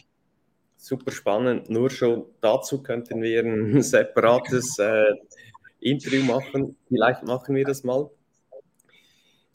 super 0.77 1.12
spannend. 1.12 1.69
Nur 1.69 1.90
schon 1.90 2.25
dazu 2.40 2.83
könnten 2.83 3.23
wir 3.23 3.45
ein 3.45 3.83
separates 3.83 4.79
äh, 4.79 5.12
Interview 5.79 6.25
machen. 6.25 6.77
Vielleicht 6.88 7.23
machen 7.23 7.55
wir 7.55 7.64
das 7.64 7.85
mal. 7.85 8.11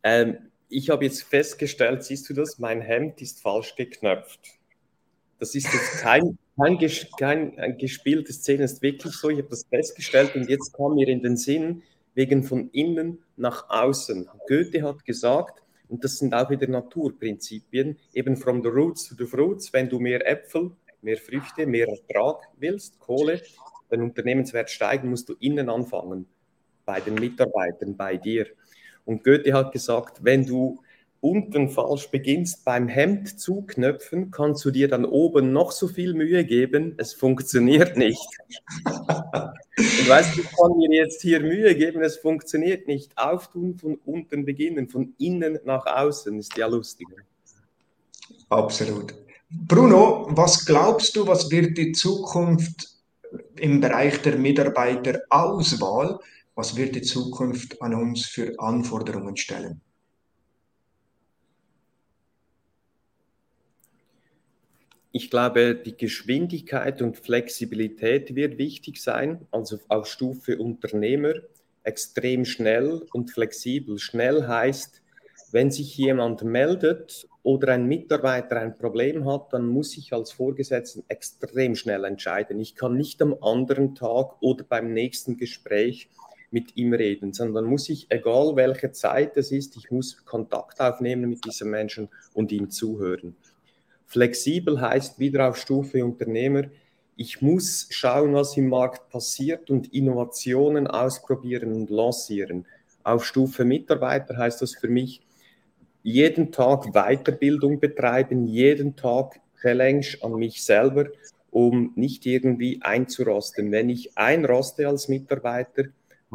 Ähm, 0.05 0.37
ich 0.69 0.91
habe 0.91 1.03
jetzt 1.03 1.23
festgestellt, 1.23 2.03
siehst 2.03 2.29
du 2.29 2.33
das? 2.33 2.59
Mein 2.59 2.79
Hemd 2.79 3.21
ist 3.23 3.41
falsch 3.41 3.75
geknöpft. 3.75 4.39
Das 5.39 5.55
ist 5.55 5.73
jetzt 5.73 5.97
kein, 6.01 6.37
kein, 6.55 6.77
kein 7.17 7.59
ein 7.59 7.77
gespielte 7.77 8.31
Szene, 8.31 8.65
ist 8.65 8.81
wirklich 8.83 9.13
so. 9.13 9.29
Ich 9.29 9.39
habe 9.39 9.49
das 9.49 9.65
festgestellt 9.67 10.35
und 10.35 10.47
jetzt 10.47 10.73
kam 10.73 10.93
mir 10.93 11.07
in 11.07 11.23
den 11.23 11.37
Sinn, 11.37 11.81
wegen 12.13 12.43
von 12.43 12.69
innen 12.69 13.23
nach 13.35 13.69
außen. 13.69 14.29
Goethe 14.47 14.83
hat 14.83 15.03
gesagt, 15.03 15.63
und 15.89 16.03
das 16.03 16.19
sind 16.19 16.33
auch 16.33 16.49
wieder 16.51 16.67
Naturprinzipien, 16.67 17.97
eben 18.13 18.37
from 18.37 18.61
the 18.61 18.69
roots 18.69 19.09
to 19.09 19.15
the 19.15 19.25
fruits, 19.25 19.73
wenn 19.73 19.89
du 19.89 19.99
mehr 19.99 20.25
Äpfel 20.25 20.71
mehr 21.05 21.17
Früchte, 21.17 21.65
mehr 21.65 21.87
Ertrag 21.87 22.49
willst, 22.57 22.99
Kohle, 22.99 23.41
dein 23.89 24.01
Unternehmenswert 24.01 24.69
steigen, 24.69 25.09
musst 25.09 25.29
du 25.29 25.35
innen 25.39 25.69
anfangen, 25.69 26.25
bei 26.83 26.99
den 26.99 27.15
Mitarbeitern, 27.15 27.95
bei 27.95 28.17
dir. 28.17 28.47
Und 29.05 29.23
Goethe 29.23 29.53
hat 29.53 29.71
gesagt, 29.71 30.23
wenn 30.23 30.45
du 30.45 30.81
unten 31.21 31.69
falsch 31.69 32.09
beginnst 32.11 32.65
beim 32.65 32.87
Hemd 32.87 33.39
zuknöpfen, 33.39 34.29
kannst 34.29 34.63
du 34.63 34.69
dir 34.69 34.87
dann 34.87 35.05
oben 35.05 35.51
noch 35.51 35.71
so 35.71 35.87
viel 35.87 36.13
Mühe 36.13 36.45
geben, 36.45 36.93
es 36.97 37.13
funktioniert 37.13 37.97
nicht. 37.97 38.27
Und 38.85 40.09
weißt 40.09 40.37
du, 40.37 40.41
ich 40.41 40.51
kann 40.55 40.77
mir 40.77 40.91
jetzt 40.91 41.21
hier 41.21 41.39
Mühe 41.39 41.73
geben, 41.73 42.03
es 42.03 42.17
funktioniert 42.17 42.87
nicht. 42.87 43.17
Auftun 43.17 43.75
von 43.77 43.95
unten 44.05 44.45
beginnen, 44.45 44.87
von 44.87 45.15
innen 45.17 45.59
nach 45.65 45.87
außen 45.87 46.37
ist 46.37 46.55
ja 46.57 46.67
lustiger. 46.67 47.17
Absolut. 48.49 49.15
Bruno, 49.49 50.27
was 50.29 50.65
glaubst 50.65 51.15
du, 51.15 51.25
was 51.25 51.49
wird 51.49 51.77
die 51.77 51.91
Zukunft 51.91 52.89
im 53.57 53.81
Bereich 53.81 54.21
der 54.21 54.37
Mitarbeiterauswahl, 54.37 56.19
was 56.55 56.77
wird 56.77 56.95
die 56.95 57.01
Zukunft 57.01 57.81
an 57.81 57.93
uns 57.93 58.25
für 58.25 58.57
Anforderungen 58.59 59.35
stellen? 59.35 59.81
Ich 65.11 65.29
glaube, 65.29 65.75
die 65.75 65.95
Geschwindigkeit 65.95 67.01
und 67.01 67.17
Flexibilität 67.17 68.35
wird 68.35 68.57
wichtig 68.57 69.01
sein, 69.01 69.47
also 69.51 69.79
auf 69.87 70.07
Stufe 70.07 70.57
Unternehmer, 70.57 71.33
extrem 71.83 72.43
schnell 72.43 73.05
und 73.13 73.31
flexibel. 73.31 73.97
Schnell 73.97 74.45
heißt, 74.45 75.01
wenn 75.51 75.71
sich 75.71 75.95
jemand 75.95 76.43
meldet 76.43 77.29
oder 77.43 77.73
ein 77.73 77.85
Mitarbeiter 77.85 78.59
ein 78.59 78.77
Problem 78.77 79.25
hat, 79.25 79.53
dann 79.53 79.67
muss 79.67 79.95
ich 79.95 80.11
als 80.11 80.33
Vorgesetzten 80.33 81.05
extrem 81.07 81.75
schnell 81.75 82.03
entscheiden. 82.03 82.59
Ich 82.59 82.75
kann 82.75 82.97
nicht 82.97 83.21
am 83.21 83.37
anderen 83.41 83.95
Tag 83.95 84.41
oder 84.41 84.65
beim 84.65 84.91
nächsten 84.91 85.37
Gespräch 85.37 86.09
mit 86.55 86.77
ihm 86.77 86.93
reden, 86.93 87.33
sondern 87.33 87.65
muss 87.65 87.89
ich, 87.89 88.07
egal 88.09 88.55
welche 88.55 88.93
Zeit 88.93 89.35
es 89.35 89.51
ist, 89.51 89.75
ich 89.75 89.91
muss 89.91 90.23
Kontakt 90.23 90.79
aufnehmen 90.79 91.29
mit 91.29 91.43
diesem 91.43 91.69
Menschen 91.69 92.07
und 92.33 92.49
ihm 92.53 92.69
zuhören. 92.69 93.35
Flexibel 94.05 94.79
heißt 94.79 95.19
wieder 95.19 95.49
auf 95.49 95.57
Stufe 95.57 96.05
Unternehmer, 96.05 96.63
ich 97.17 97.41
muss 97.41 97.87
schauen, 97.89 98.33
was 98.35 98.55
im 98.55 98.69
Markt 98.69 99.09
passiert 99.09 99.69
und 99.69 99.93
Innovationen 99.93 100.87
ausprobieren 100.87 101.73
und 101.73 101.89
lancieren. 101.89 102.65
Auf 103.03 103.25
Stufe 103.25 103.65
Mitarbeiter 103.65 104.37
heißt 104.37 104.61
das 104.61 104.75
für 104.75 104.87
mich, 104.87 105.21
jeden 106.03 106.53
Tag 106.53 106.93
Weiterbildung 106.93 107.81
betreiben, 107.81 108.47
jeden 108.47 108.95
Tag 108.95 109.41
Challenge 109.61 110.07
an 110.21 110.35
mich 110.35 110.63
selber, 110.63 111.07
um 111.51 111.91
nicht 111.95 112.25
irgendwie 112.25 112.79
einzurosten. 112.81 113.73
Wenn 113.73 113.89
ich 113.89 114.17
einroste 114.17 114.87
als 114.87 115.09
Mitarbeiter, 115.09 115.83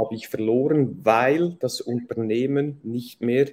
habe 0.00 0.14
ich 0.14 0.28
verloren, 0.28 1.00
weil 1.04 1.56
das 1.60 1.80
Unternehmen 1.80 2.80
nicht 2.82 3.20
mehr 3.20 3.46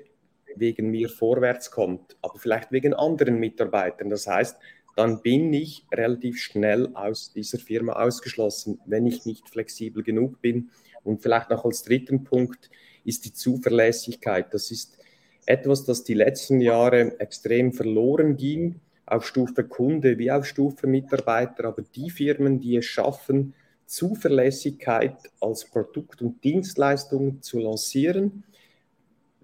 wegen 0.55 0.89
mir 0.89 1.09
vorwärts 1.09 1.69
kommt, 1.71 2.17
aber 2.21 2.39
vielleicht 2.39 2.71
wegen 2.71 2.93
anderen 2.93 3.39
Mitarbeitern. 3.39 4.09
Das 4.09 4.27
heißt, 4.27 4.57
dann 4.95 5.21
bin 5.21 5.53
ich 5.53 5.85
relativ 5.93 6.39
schnell 6.39 6.89
aus 6.95 7.31
dieser 7.31 7.59
Firma 7.59 7.93
ausgeschlossen, 7.93 8.79
wenn 8.85 9.05
ich 9.05 9.25
nicht 9.25 9.47
flexibel 9.47 10.01
genug 10.01 10.41
bin. 10.41 10.71
Und 11.03 11.21
vielleicht 11.21 11.51
noch 11.51 11.65
als 11.65 11.83
dritten 11.83 12.23
Punkt 12.23 12.71
ist 13.03 13.25
die 13.25 13.33
Zuverlässigkeit. 13.33 14.51
Das 14.53 14.71
ist 14.71 14.97
etwas, 15.45 15.85
das 15.85 16.03
die 16.03 16.15
letzten 16.15 16.61
Jahre 16.61 17.19
extrem 17.19 17.73
verloren 17.73 18.37
ging, 18.37 18.79
auf 19.05 19.25
Stufe 19.25 19.63
Kunde 19.63 20.17
wie 20.17 20.31
auf 20.31 20.45
Stufe 20.45 20.87
Mitarbeiter. 20.87 21.65
Aber 21.65 21.83
die 21.83 22.09
Firmen, 22.09 22.59
die 22.59 22.77
es 22.77 22.85
schaffen, 22.85 23.53
Zuverlässigkeit 23.87 25.17
als 25.41 25.65
Produkt 25.65 26.21
und 26.21 26.43
Dienstleistung 26.43 27.41
zu 27.41 27.59
lancieren, 27.59 28.43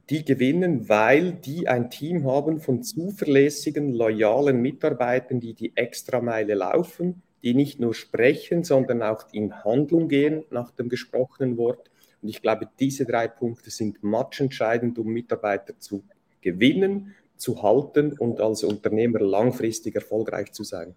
die 0.10 0.23
gewinnen, 0.23 0.88
weil 0.89 1.34
die 1.34 1.67
ein 1.67 1.89
Team 1.89 2.27
haben 2.27 2.60
von 2.60 2.84
zuverlässigen, 2.84 3.93
loyalen 3.93 4.62
Mitarbeitern, 4.62 5.39
die 5.39 5.53
die 5.53 5.75
Extrameile 5.75 6.53
laufen, 6.53 7.23
die 7.41 7.56
nicht 7.56 7.79
nur 7.79 7.95
sprechen, 7.95 8.63
sondern 8.63 9.01
auch 9.01 9.25
in 9.32 9.63
Handlung 9.63 10.10
gehen 10.10 10.43
nach 10.51 10.71
dem 10.71 10.89
gesprochenen 10.89 11.58
Wort 11.58 11.89
und 12.23 12.29
ich 12.29 12.41
glaube, 12.41 12.69
diese 12.79 13.06
drei 13.06 13.27
Punkte 13.27 13.69
sind 13.69 14.01
matchentscheidend, 14.01 14.97
um 14.97 15.08
Mitarbeiter 15.08 15.77
zu 15.77 16.06
gewinnen, 16.39 17.13
zu 17.36 17.62
halten 17.62 18.13
und 18.13 18.39
als 18.39 18.63
Unternehmer 18.63 19.19
langfristig 19.19 19.95
erfolgreich 19.95 20.53
zu 20.53 20.63
sein. 20.63 20.95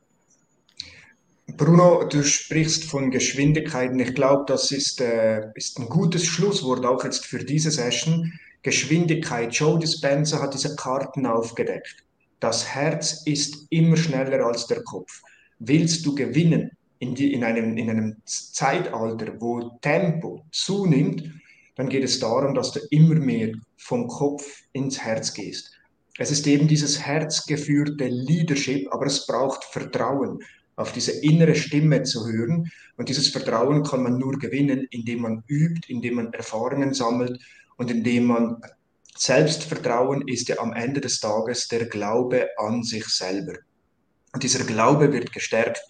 Bruno, 1.54 2.04
du 2.04 2.24
sprichst 2.24 2.84
von 2.84 3.10
Geschwindigkeiten. 3.10 4.00
Ich 4.00 4.14
glaube, 4.14 4.44
das 4.48 4.72
ist, 4.72 5.00
äh, 5.00 5.42
ist 5.54 5.78
ein 5.78 5.88
gutes 5.88 6.24
Schlusswort 6.24 6.84
auch 6.84 7.04
jetzt 7.04 7.24
für 7.24 7.38
diese 7.38 7.70
Session. 7.70 8.32
Geschwindigkeit. 8.62 9.54
Joe 9.54 9.78
Dispenza 9.78 10.42
hat 10.42 10.54
diese 10.54 10.74
Karten 10.74 11.24
aufgedeckt. 11.24 12.04
Das 12.40 12.66
Herz 12.66 13.22
ist 13.26 13.66
immer 13.70 13.96
schneller 13.96 14.44
als 14.44 14.66
der 14.66 14.82
Kopf. 14.82 15.22
Willst 15.60 16.04
du 16.04 16.16
gewinnen, 16.16 16.72
in, 16.98 17.14
die, 17.14 17.32
in, 17.32 17.44
einem, 17.44 17.76
in 17.76 17.90
einem 17.90 18.16
Zeitalter, 18.24 19.40
wo 19.40 19.78
Tempo 19.80 20.44
zunimmt, 20.50 21.30
dann 21.76 21.88
geht 21.88 22.04
es 22.04 22.18
darum, 22.18 22.54
dass 22.54 22.72
du 22.72 22.80
immer 22.90 23.14
mehr 23.14 23.52
vom 23.76 24.08
Kopf 24.08 24.62
ins 24.72 24.98
Herz 24.98 25.32
gehst. 25.32 25.70
Es 26.18 26.30
ist 26.30 26.46
eben 26.46 26.66
dieses 26.66 26.98
herzgeführte 26.98 28.08
Leadership, 28.08 28.92
aber 28.92 29.06
es 29.06 29.26
braucht 29.26 29.64
Vertrauen, 29.64 30.40
auf 30.76 30.92
diese 30.92 31.12
innere 31.12 31.54
Stimme 31.54 32.02
zu 32.02 32.26
hören. 32.26 32.70
Und 32.96 33.08
dieses 33.08 33.28
Vertrauen 33.28 33.82
kann 33.82 34.02
man 34.02 34.18
nur 34.18 34.38
gewinnen, 34.38 34.86
indem 34.90 35.22
man 35.22 35.42
übt, 35.48 35.90
indem 35.92 36.14
man 36.16 36.32
Erfahrungen 36.32 36.94
sammelt 36.94 37.42
und 37.76 37.90
indem 37.90 38.26
man 38.26 38.62
Selbstvertrauen 39.16 40.28
ist 40.28 40.48
ja 40.48 40.58
am 40.58 40.74
Ende 40.74 41.00
des 41.00 41.20
Tages 41.20 41.68
der 41.68 41.86
Glaube 41.86 42.48
an 42.58 42.82
sich 42.82 43.06
selber. 43.06 43.54
Und 44.34 44.42
dieser 44.42 44.64
Glaube 44.64 45.10
wird 45.12 45.32
gestärkt, 45.32 45.80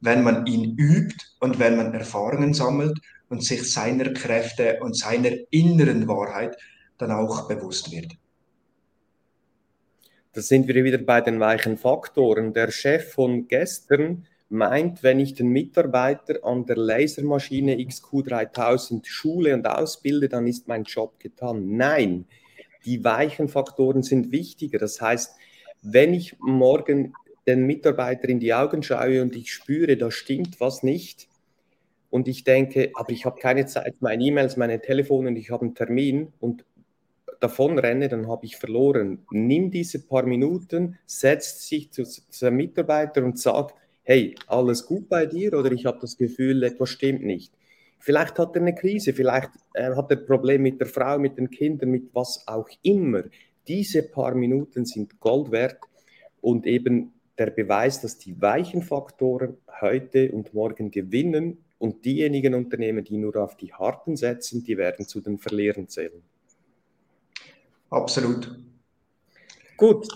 wenn 0.00 0.24
man 0.24 0.44
ihn 0.46 0.76
übt 0.76 1.24
und 1.38 1.60
wenn 1.60 1.76
man 1.76 1.94
Erfahrungen 1.94 2.52
sammelt 2.52 2.98
und 3.28 3.44
sich 3.44 3.72
seiner 3.72 4.12
Kräfte 4.12 4.78
und 4.80 4.96
seiner 4.96 5.30
inneren 5.50 6.08
Wahrheit 6.08 6.56
dann 6.98 7.12
auch 7.12 7.46
bewusst 7.46 7.92
wird. 7.92 8.12
Da 10.34 10.40
sind 10.40 10.66
wir 10.66 10.82
wieder 10.82 10.98
bei 10.98 11.20
den 11.20 11.38
weichen 11.38 11.78
Faktoren. 11.78 12.52
Der 12.52 12.70
Chef 12.70 13.12
von 13.12 13.46
gestern 13.46 14.26
meint, 14.48 15.02
wenn 15.02 15.20
ich 15.20 15.34
den 15.34 15.48
Mitarbeiter 15.48 16.44
an 16.44 16.66
der 16.66 16.76
Lasermaschine 16.76 17.76
XQ3000 17.76 19.06
schule 19.06 19.54
und 19.54 19.66
ausbilde, 19.66 20.28
dann 20.28 20.46
ist 20.46 20.66
mein 20.66 20.82
Job 20.82 21.20
getan. 21.20 21.76
Nein, 21.76 22.26
die 22.84 23.04
weichen 23.04 23.48
Faktoren 23.48 24.02
sind 24.02 24.32
wichtiger. 24.32 24.78
Das 24.78 25.00
heißt, 25.00 25.36
wenn 25.82 26.12
ich 26.12 26.36
morgen 26.40 27.14
den 27.46 27.64
Mitarbeiter 27.66 28.28
in 28.28 28.40
die 28.40 28.54
Augen 28.54 28.82
schaue 28.82 29.22
und 29.22 29.36
ich 29.36 29.52
spüre, 29.52 29.96
da 29.96 30.10
stimmt 30.10 30.60
was 30.60 30.82
nicht, 30.82 31.28
und 32.14 32.28
ich 32.28 32.44
denke, 32.44 32.92
aber 32.94 33.10
ich 33.10 33.24
habe 33.24 33.40
keine 33.40 33.66
Zeit, 33.66 33.96
meine 33.98 34.22
E-Mails, 34.22 34.56
meine 34.56 34.80
Telefone 34.80 35.30
und 35.30 35.36
ich 35.36 35.50
habe 35.50 35.64
einen 35.64 35.74
Termin 35.74 36.32
und 36.38 36.64
davon 37.44 37.78
renne, 37.78 38.08
dann 38.08 38.28
habe 38.28 38.46
ich 38.46 38.56
verloren. 38.56 39.24
Nimm 39.30 39.70
diese 39.70 40.06
paar 40.06 40.24
Minuten, 40.24 40.98
setz 41.06 41.68
dich 41.68 41.92
zu, 41.92 42.04
zu 42.04 42.46
einem 42.46 42.56
Mitarbeiter 42.56 43.22
und 43.22 43.38
sag, 43.38 43.74
hey, 44.02 44.34
alles 44.46 44.86
gut 44.86 45.08
bei 45.08 45.26
dir 45.26 45.52
oder 45.52 45.70
ich 45.70 45.84
habe 45.86 45.98
das 46.00 46.16
Gefühl, 46.16 46.62
etwas 46.62 46.90
stimmt 46.90 47.22
nicht. 47.22 47.52
Vielleicht 47.98 48.38
hat 48.38 48.56
er 48.56 48.62
eine 48.62 48.74
Krise, 48.74 49.12
vielleicht 49.12 49.50
äh, 49.74 49.94
hat 49.94 50.10
er 50.10 50.18
ein 50.18 50.26
Problem 50.26 50.62
mit 50.62 50.80
der 50.80 50.86
Frau, 50.86 51.18
mit 51.18 51.38
den 51.38 51.50
Kindern, 51.50 51.90
mit 51.90 52.14
was 52.14 52.46
auch 52.46 52.68
immer. 52.82 53.24
Diese 53.68 54.02
paar 54.02 54.34
Minuten 54.34 54.84
sind 54.84 55.20
Gold 55.20 55.50
wert 55.50 55.78
und 56.40 56.66
eben 56.66 57.12
der 57.38 57.50
Beweis, 57.50 58.00
dass 58.00 58.18
die 58.18 58.40
weichen 58.40 58.82
Faktoren 58.82 59.56
heute 59.80 60.32
und 60.32 60.54
morgen 60.54 60.90
gewinnen 60.90 61.58
und 61.78 62.04
diejenigen 62.04 62.54
Unternehmen, 62.54 63.04
die 63.04 63.16
nur 63.16 63.36
auf 63.36 63.56
die 63.56 63.72
harten 63.72 64.16
setzen, 64.16 64.64
die 64.64 64.76
werden 64.76 65.06
zu 65.06 65.20
den 65.20 65.38
Verlierern 65.38 65.88
zählen. 65.88 66.22
Absolut. 67.94 68.50
Gut, 69.76 70.08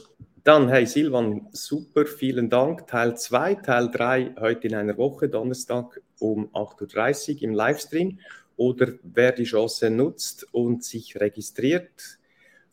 dann, 0.43 0.69
hey 0.69 0.85
Silvan, 0.85 1.47
super, 1.53 2.07
vielen 2.07 2.51
Dank. 2.51 2.89
Teil 2.89 3.17
2, 3.17 3.55
Teil 3.55 3.89
3 3.93 4.35
heute 4.41 4.67
in 4.67 4.75
einer 4.75 4.97
Woche, 4.97 5.29
Donnerstag 5.29 6.01
um 6.19 6.49
8.30 6.49 7.37
Uhr 7.37 7.43
im 7.43 7.55
Livestream. 7.55 8.19
Oder 8.57 8.95
wer 9.05 9.31
die 9.31 9.45
Chance 9.45 9.91
nutzt 9.91 10.53
und 10.53 10.83
sich 10.83 11.21
registriert 11.21 12.19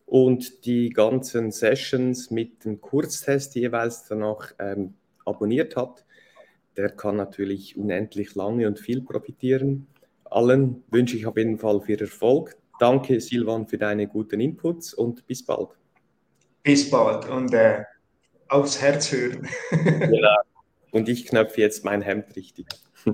und 0.08 0.66
die 0.66 0.90
ganzen 0.90 1.52
Sessions 1.52 2.32
mit 2.32 2.66
dem 2.66 2.82
Kurztest 2.82 3.54
jeweils 3.54 4.08
danach 4.08 4.54
ähm, 4.58 4.96
abonniert 5.24 5.76
hat, 5.76 6.04
der 6.78 6.90
kann 6.90 7.18
natürlich 7.18 7.78
unendlich 7.78 8.34
lange 8.34 8.66
und 8.66 8.80
viel 8.80 9.02
profitieren. 9.02 9.86
Allen 10.24 10.84
wünsche 10.90 11.16
ich 11.16 11.28
auf 11.28 11.38
jeden 11.38 11.60
Fall 11.60 11.80
viel 11.82 12.02
Erfolg. 12.02 12.58
Danke, 12.80 13.20
Silvan, 13.22 13.68
für 13.68 13.78
deine 13.78 14.08
guten 14.08 14.40
Inputs 14.40 14.94
und 14.94 15.26
bis 15.28 15.46
bald. 15.46 15.70
Bis 16.64 16.90
bald 16.90 17.30
und 17.30 17.54
äh, 17.54 17.84
aufs 18.50 18.82
Herz 18.82 19.12
hören. 19.12 19.48
genau. 19.72 20.36
Und 20.92 21.10
ich 21.10 21.26
knöpfe 21.26 21.62
jetzt 21.62 21.86
mein 21.86 22.02
Hemd 22.02 22.36
richtig. 22.36 22.68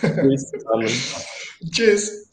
Tschüss. 0.00 0.52
Tschüss. 1.70 2.23